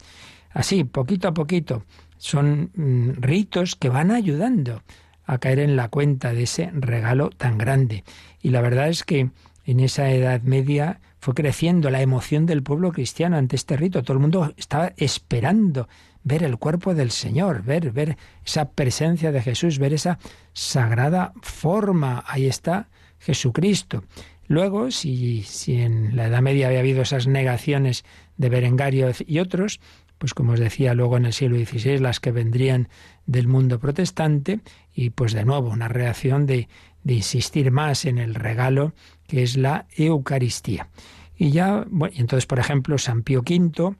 [0.50, 1.84] Así, poquito a poquito,
[2.18, 4.82] son mm, ritos que van ayudando
[5.24, 8.04] a caer en la cuenta de ese regalo tan grande.
[8.40, 9.30] Y la verdad es que
[9.64, 14.02] en esa Edad Media fue creciendo la emoción del pueblo cristiano ante este rito.
[14.02, 15.88] Todo el mundo estaba esperando
[16.24, 20.18] ver el cuerpo del Señor, ver, ver esa presencia de Jesús, ver esa
[20.52, 22.24] sagrada forma.
[22.26, 24.04] Ahí está Jesucristo.
[24.48, 28.04] Luego, si, si en la Edad Media había habido esas negaciones
[28.36, 29.80] de Berengario y otros,
[30.18, 32.88] pues como os decía luego en el siglo XVI, las que vendrían
[33.26, 34.60] del mundo protestante,
[34.94, 36.68] y pues de nuevo una reacción de,
[37.04, 38.94] de insistir más en el regalo
[39.26, 40.88] que es la Eucaristía.
[41.36, 43.96] Y ya, bueno, y entonces, por ejemplo, San Pío V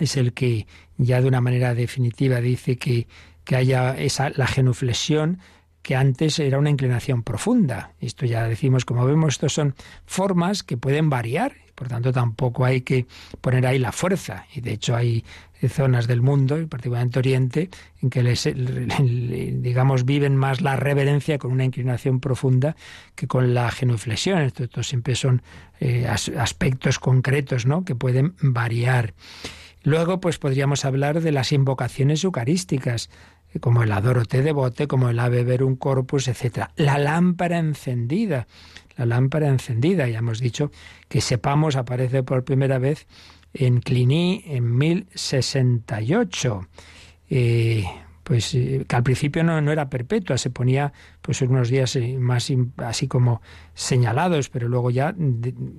[0.00, 3.06] es el que ya de una manera definitiva dice que,
[3.44, 5.40] que haya esa, la genuflexión
[5.82, 7.92] que antes era una inclinación profunda.
[8.00, 9.74] Esto ya decimos, como vemos, estos son
[10.06, 13.06] formas que pueden variar, por tanto tampoco hay que
[13.42, 14.46] poner ahí la fuerza.
[14.54, 15.24] Y de hecho hay
[15.68, 17.70] zonas del mundo, y particularmente Oriente,
[18.02, 22.76] en que les, digamos viven más la reverencia con una inclinación profunda
[23.14, 24.40] que con la genuflexión.
[24.42, 25.42] Esto, siempre son
[25.80, 27.84] eh, aspectos concretos, ¿no?
[27.84, 29.14] que pueden variar.
[29.82, 33.10] Luego, pues podríamos hablar de las invocaciones eucarísticas
[33.60, 36.68] como el adoro te devote, como el ave verum corpus, etc.
[36.76, 38.46] La lámpara encendida,
[38.96, 40.70] la lámpara encendida, ya hemos dicho
[41.08, 43.06] que sepamos, aparece por primera vez
[43.54, 46.68] en Cluny en 1068.
[47.30, 47.84] Eh,
[48.24, 52.16] pues eh, que al principio no, no, era perpetua, se ponía pues unos días eh,
[52.18, 53.42] más así como
[53.74, 55.14] señalados, pero luego ya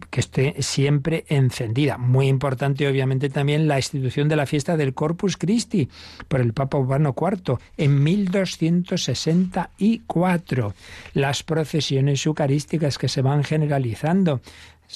[0.09, 1.97] que esté siempre encendida.
[1.97, 5.89] Muy importante obviamente también la institución de la fiesta del Corpus Christi
[6.27, 10.75] por el Papa Urbano IV en 1264.
[11.13, 14.41] Las procesiones eucarísticas que se van generalizando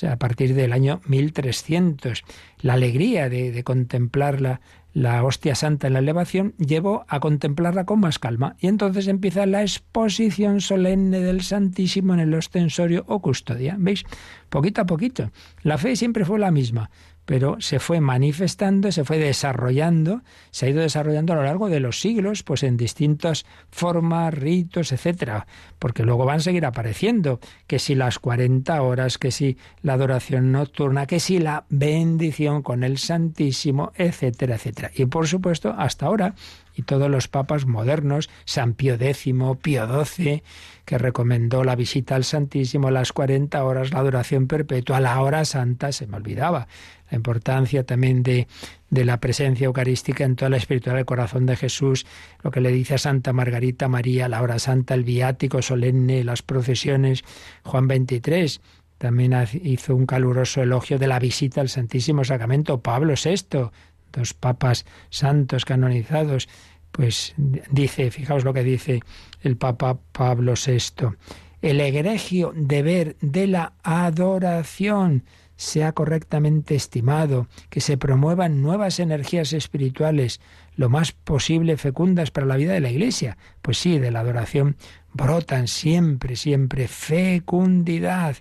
[0.09, 2.23] a partir del año 1300.
[2.61, 4.61] La alegría de, de contemplarla
[4.93, 8.55] la hostia santa en la elevación, llevó a contemplarla con más calma.
[8.59, 13.75] Y entonces empieza la exposición solemne del Santísimo en el ostensorio o custodia.
[13.77, 14.03] ¿Veis?
[14.49, 15.31] Poquito a poquito.
[15.61, 16.89] La fe siempre fue la misma,
[17.29, 21.79] pero se fue manifestando, se fue desarrollando, se ha ido desarrollando a lo largo de
[21.79, 25.45] los siglos, pues en distintas formas, ritos, etcétera,
[25.77, 30.51] porque luego van a seguir apareciendo, que si las 40 horas, que si la adoración
[30.51, 34.89] nocturna, que si la bendición con el Santísimo, etcétera, etcétera.
[34.95, 36.33] Y por supuesto, hasta ahora
[36.75, 40.43] y todos los papas modernos, San Pío X, Pío XII,
[40.85, 45.91] que recomendó la visita al Santísimo, las 40 horas, la adoración perpetua, la hora santa,
[45.91, 46.67] se me olvidaba
[47.09, 48.47] la importancia también de,
[48.89, 52.05] de la presencia eucarística en toda la espiritualidad del corazón de Jesús,
[52.43, 56.41] lo que le dice a Santa Margarita María, la hora santa, el viático solemne, las
[56.41, 57.23] procesiones,
[57.63, 58.61] Juan 23.
[58.97, 59.33] También
[59.63, 63.69] hizo un caluroso elogio de la visita al Santísimo Sacramento, Pablo VI,
[64.11, 66.49] dos papas santos canonizados,
[66.91, 69.01] pues dice, fijaos lo que dice
[69.41, 71.15] el Papa Pablo VI,
[71.61, 75.23] el egregio deber de la adoración
[75.59, 80.39] sea correctamente estimado, que se promuevan nuevas energías espirituales,
[80.77, 83.37] lo más posible fecundas para la vida de la Iglesia.
[83.61, 84.77] Pues sí, de la adoración
[85.11, 88.37] brotan siempre, siempre fecundidad.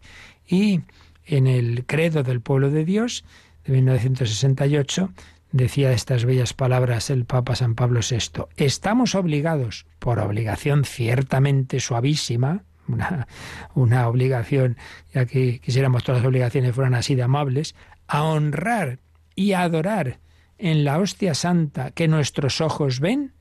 [0.47, 0.83] Y
[1.25, 3.25] en el credo del pueblo de Dios
[3.65, 5.13] de 1968
[5.51, 12.63] decía estas bellas palabras el Papa San Pablo VI, estamos obligados, por obligación ciertamente suavísima,
[12.89, 13.27] una,
[13.75, 14.77] una obligación,
[15.13, 17.75] ya que quisiéramos todas las obligaciones fueran así de amables,
[18.07, 18.99] a honrar
[19.35, 20.19] y adorar
[20.59, 23.33] en la hostia santa que nuestros ojos ven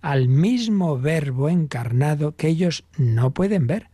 [0.00, 3.88] al mismo verbo encarnado que ellos no pueden ver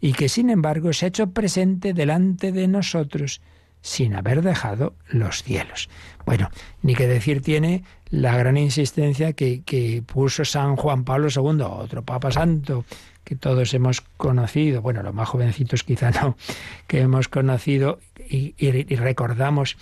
[0.00, 3.40] y que sin embargo se ha hecho presente delante de nosotros
[3.80, 5.88] sin haber dejado los cielos.
[6.26, 6.50] Bueno,
[6.82, 12.02] ni que decir tiene la gran insistencia que, que puso San Juan Pablo II, otro
[12.02, 12.84] Papa Santo,
[13.28, 16.34] que todos hemos conocido, bueno, los más jovencitos quizá no,
[16.86, 18.54] que hemos conocido y,
[18.96, 19.76] recordamos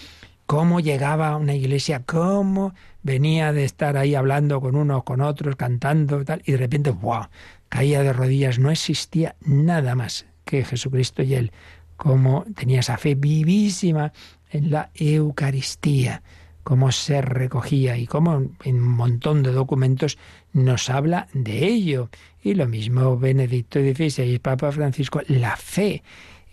[0.47, 2.75] cómo llegaba a una iglesia, cómo
[3.05, 7.29] venía de estar ahí hablando con unos, con otros, cantando tal, y de repente, ¡buah!
[7.69, 11.53] caía de rodillas, no existía nada más que Jesucristo y él,
[11.97, 14.13] cómo tenía esa fe vivísima
[14.51, 16.25] en la Eucaristía,
[16.65, 20.19] cómo se recogía y cómo en un montón de documentos
[20.57, 22.09] nos habla de ello.
[22.43, 26.03] Y lo mismo Benedicto XVI y Papa Francisco, la fe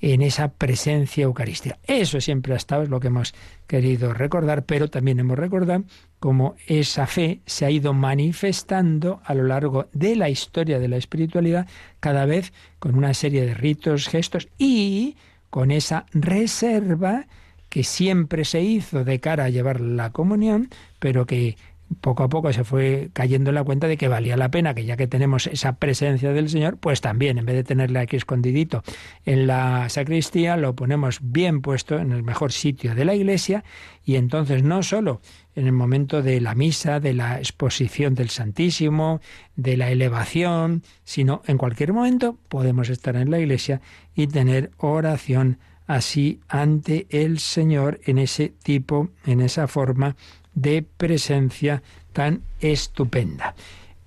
[0.01, 1.80] en esa presencia eucarística.
[1.88, 3.34] Eso siempre ha estado, es lo que hemos
[3.68, 5.86] querido recordar, pero también hemos recordado
[6.20, 10.97] cómo esa fe se ha ido manifestando a lo largo de la historia de la
[10.97, 11.68] espiritualidad,
[12.01, 15.16] cada vez con una serie de ritos, gestos y
[15.49, 17.28] con esa reserva
[17.70, 21.56] que siempre se hizo de cara a llevar la comunión, pero que
[21.96, 24.86] poco a poco se fue cayendo en la cuenta de que valía la pena, que
[24.86, 28.84] ya que tenemos esa presencia del Señor, pues también, en vez de tenerle aquí escondidito
[29.26, 33.64] en la sacristía, lo ponemos bien puesto en el mejor sitio de la iglesia
[34.06, 35.22] y entonces no solo
[35.56, 39.22] en el momento de la misa, de la exposición del Santísimo,
[39.56, 43.82] de la elevación, sino en cualquier momento podemos estar en la iglesia
[44.16, 50.16] y tener oración así ante el Señor en ese tipo, en esa forma
[50.56, 51.82] de presencia
[52.14, 53.56] tan estupenda.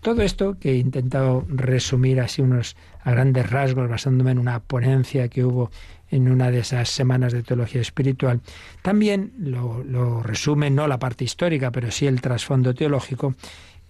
[0.01, 5.29] Todo esto que he intentado resumir así unos a grandes rasgos basándome en una ponencia
[5.29, 5.71] que hubo
[6.11, 8.41] en una de esas semanas de teología espiritual,
[8.83, 13.35] también lo, resume no la parte histórica, pero sí el trasfondo teológico.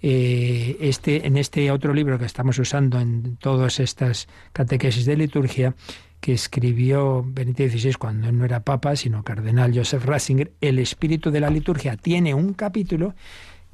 [0.02, 5.74] Eh, este, en este otro libro que estamos usando en todas estas catequesis de liturgia,
[6.26, 11.38] que escribió Benito XVI cuando no era papa, sino cardenal Joseph Ratzinger, El espíritu de
[11.38, 13.14] la liturgia, tiene un capítulo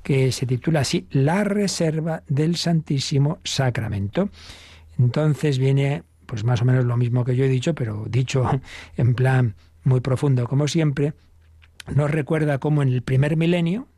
[0.03, 4.29] que se titula así La reserva del Santísimo Sacramento.
[4.99, 8.47] Entonces viene pues más o menos lo mismo que yo he dicho, pero dicho
[8.99, 11.15] en plan muy profundo como siempre,
[11.97, 13.89] nos recuerda cómo en el primer milenio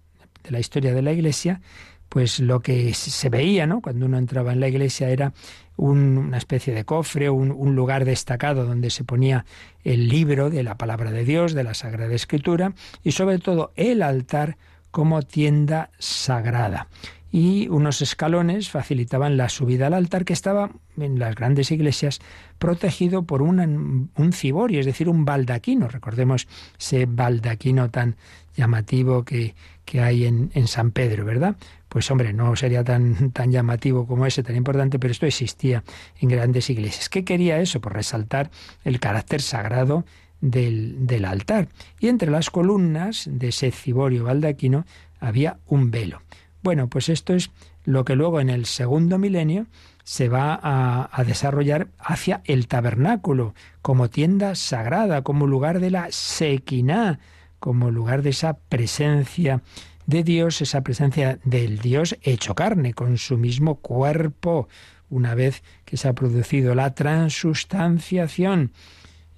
[0.45, 1.61] de la historia de la Iglesia,
[2.09, 3.69] pues lo que se veía.
[3.83, 5.33] Cuando uno entraba en la iglesia era
[5.77, 9.45] una especie de cofre, un, un, lugar destacado donde se ponía
[9.83, 14.03] el libro de la palabra de Dios, de la Sagrada Escritura, y sobre todo el
[14.03, 14.57] altar
[14.91, 16.87] como tienda sagrada.
[17.33, 22.21] Y unos escalones facilitaban la subida al altar que estaba en las grandes iglesias
[22.61, 25.89] protegido por un, un ciborio, es decir, un baldaquino.
[25.89, 26.47] Recordemos
[26.79, 28.15] ese baldaquino tan
[28.57, 31.57] llamativo que, que hay en, en San Pedro, ¿verdad?
[31.95, 35.85] Pues hombre, no sería tan, tan llamativo como ese, tan importante, pero esto existía
[36.19, 37.09] en grandes iglesias.
[37.09, 37.81] ¿Qué quería eso?
[37.81, 38.51] Pues resaltar
[38.83, 40.05] el carácter sagrado
[40.41, 41.69] del, del altar.
[42.01, 44.87] Y entre las columnas de ese ciborio baldaquino
[45.21, 46.21] había un velo.
[46.65, 47.53] Bueno, pues esto es
[47.85, 49.67] lo que luego en el segundo milenio
[50.03, 56.09] se va a, a, desarrollar hacia el tabernáculo, como tienda sagrada, como lugar de la
[56.11, 57.21] sequiná,
[57.61, 59.63] como lugar de esa presencia
[60.07, 64.69] de Dios, esa presencia del Dios hecho carne, con su mismo cuerpo,
[65.11, 68.73] una vez que se ha producido la transustanciación.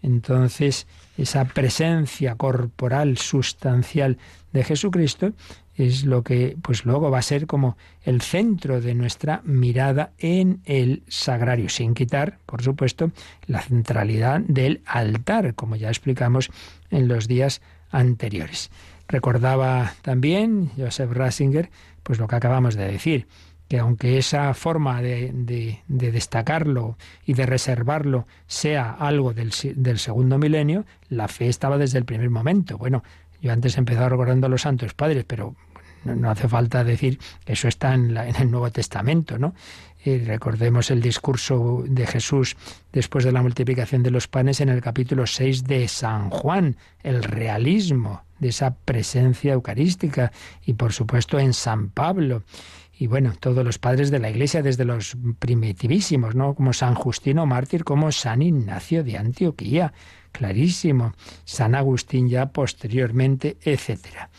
[0.03, 0.87] Entonces,
[1.17, 4.19] esa presencia corporal sustancial
[4.53, 5.33] de Jesucristo
[5.75, 10.61] es lo que pues luego va a ser como el centro de nuestra mirada en
[10.65, 13.11] el sagrario, sin quitar, por supuesto,
[13.47, 16.51] la centralidad del altar, como ya explicamos
[16.91, 17.61] en los días
[17.91, 18.71] anteriores.
[19.09, 21.71] Recordaba también Joseph Ratzinger,
[22.03, 23.27] pues lo que acabamos de decir,
[23.69, 30.39] que aunque esa forma de, de, destacarlo y de reservarlo sea algo del, del, segundo
[30.39, 32.79] milenio, la fe estaba desde el primer momento.
[32.79, 33.03] Bueno,
[33.41, 35.57] yo antes he empezado recordando a los santos padres, pero
[36.05, 39.55] no, hace falta decir que eso está en, en el Nuevo Testamento, ¿no?
[40.07, 42.57] Y recordemos el discurso de Jesús
[42.93, 47.25] después de la multiplicación de los panes en el capítulo 6 de San Juan, el
[47.25, 50.31] realismo de esa presencia eucarística
[50.65, 52.45] y por supuesto en San Pablo
[52.97, 56.55] y bueno, todos los padres de la Iglesia, desde los primitivísimos, ¿no?
[56.55, 59.93] Como San Justino Mártir, como San Ignacio de Antioquía,
[60.31, 64.31] clarísimo, San Agustín ya posteriormente, etcétera.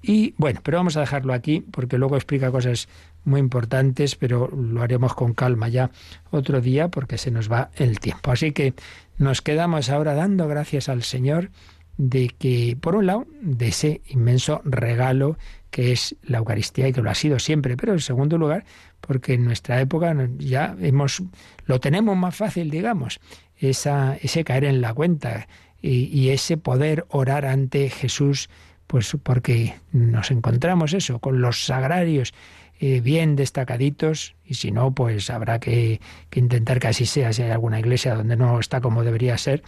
[0.00, 2.88] Y bueno, pero vamos a dejarlo aquí porque luego explica cosas
[3.26, 5.90] muy importantes, pero lo haremos con calma ya
[6.30, 8.30] otro día porque se nos va el tiempo.
[8.30, 8.74] Así que
[9.18, 11.50] nos quedamos ahora dando gracias al Señor
[11.98, 15.38] de que, por un lado, de ese inmenso regalo
[15.70, 18.64] que es la Eucaristía y que lo ha sido siempre, pero en segundo lugar,
[19.00, 21.22] porque en nuestra época ya hemos,
[21.66, 23.20] lo tenemos más fácil, digamos,
[23.56, 25.48] esa, ese caer en la cuenta
[25.82, 28.48] y, y ese poder orar ante Jesús
[28.86, 32.32] pues porque nos encontramos eso, con los sagrarios
[32.78, 36.00] eh, bien destacaditos, y si no, pues habrá que,
[36.30, 39.62] que, intentar que así sea, si hay alguna iglesia donde no está como debería ser,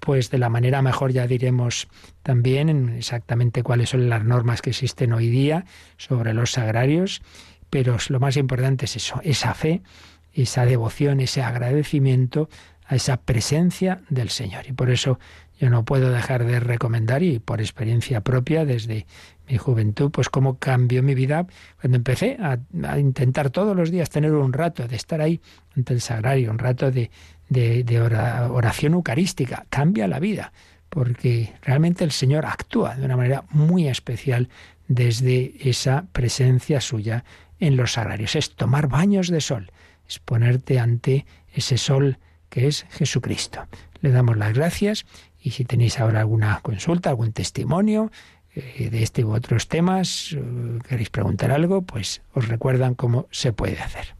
[0.00, 1.88] pues de la manera mejor ya diremos
[2.22, 5.64] también exactamente cuáles son las normas que existen hoy día
[5.96, 7.20] sobre los sagrarios,
[7.70, 9.82] pero lo más importante es eso, esa fe,
[10.32, 12.48] esa devoción, ese agradecimiento
[12.86, 14.66] a esa presencia del Señor.
[14.66, 15.18] Y por eso
[15.60, 19.06] yo no puedo dejar de recomendar, y por experiencia propia desde
[19.48, 21.46] mi juventud, pues cómo cambió mi vida
[21.80, 22.58] cuando empecé a,
[22.98, 25.40] intentar todos los días tener un rato de estar ahí
[25.76, 27.10] ante el sagrario, un rato de,
[27.48, 28.00] de,
[28.50, 29.66] oración eucarística.
[29.70, 30.52] Cambia la vida,
[30.88, 34.48] porque realmente el Señor actúa de una manera muy especial
[34.86, 37.24] desde esa presencia suya
[37.60, 38.36] en los sagrarios.
[38.36, 39.70] Es tomar baños de sol,
[40.08, 42.18] es ponerte ante ese sol
[42.48, 43.66] que es Jesucristo.
[44.00, 45.04] Le damos las gracias
[45.40, 48.10] y si tenéis ahora alguna consulta, algún testimonio
[48.90, 50.42] de este u otros temas, eh,
[50.88, 54.14] queréis preguntar algo, pues os recuerdan cómo se puede hacer.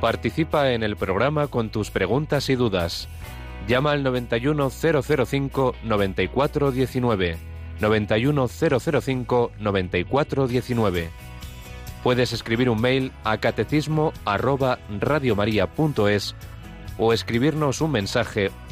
[0.00, 3.08] Participa en el programa con tus preguntas y dudas.
[3.66, 7.36] Llama al 91005 9419.
[7.80, 11.10] 91005 9419.
[12.02, 14.78] Puedes escribir un mail a catecismo arroba
[16.96, 18.50] o escribirnos un mensaje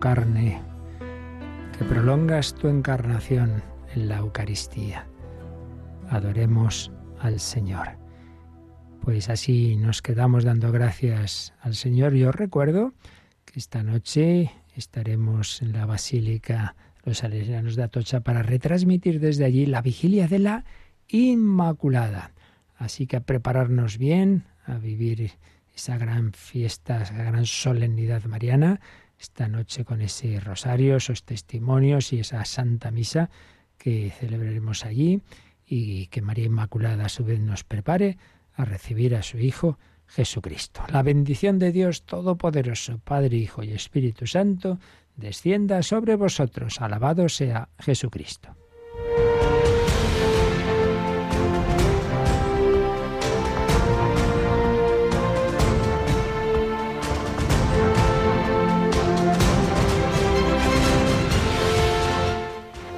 [0.00, 0.62] carne,
[1.76, 3.62] que prolongas tu encarnación
[3.94, 5.06] en la Eucaristía.
[6.08, 6.90] Adoremos
[7.20, 7.88] al Señor.
[9.02, 12.14] Pues así nos quedamos dando gracias al Señor.
[12.14, 12.94] Yo recuerdo
[13.44, 19.66] que esta noche estaremos en la Basílica Los Salesianos de Atocha para retransmitir desde allí
[19.66, 20.64] la vigilia de la
[21.08, 22.32] Inmaculada.
[22.76, 25.32] Así que a prepararnos bien, a vivir
[25.74, 28.80] esa gran fiesta, esa gran solemnidad mariana,
[29.20, 33.30] esta noche con ese rosario, esos testimonios y esa santa misa
[33.76, 35.20] que celebraremos allí
[35.66, 38.16] y que María Inmaculada a su vez nos prepare
[38.54, 40.82] a recibir a su Hijo Jesucristo.
[40.90, 44.78] La bendición de Dios Todopoderoso, Padre, Hijo y Espíritu Santo,
[45.16, 46.80] descienda sobre vosotros.
[46.80, 48.56] Alabado sea Jesucristo.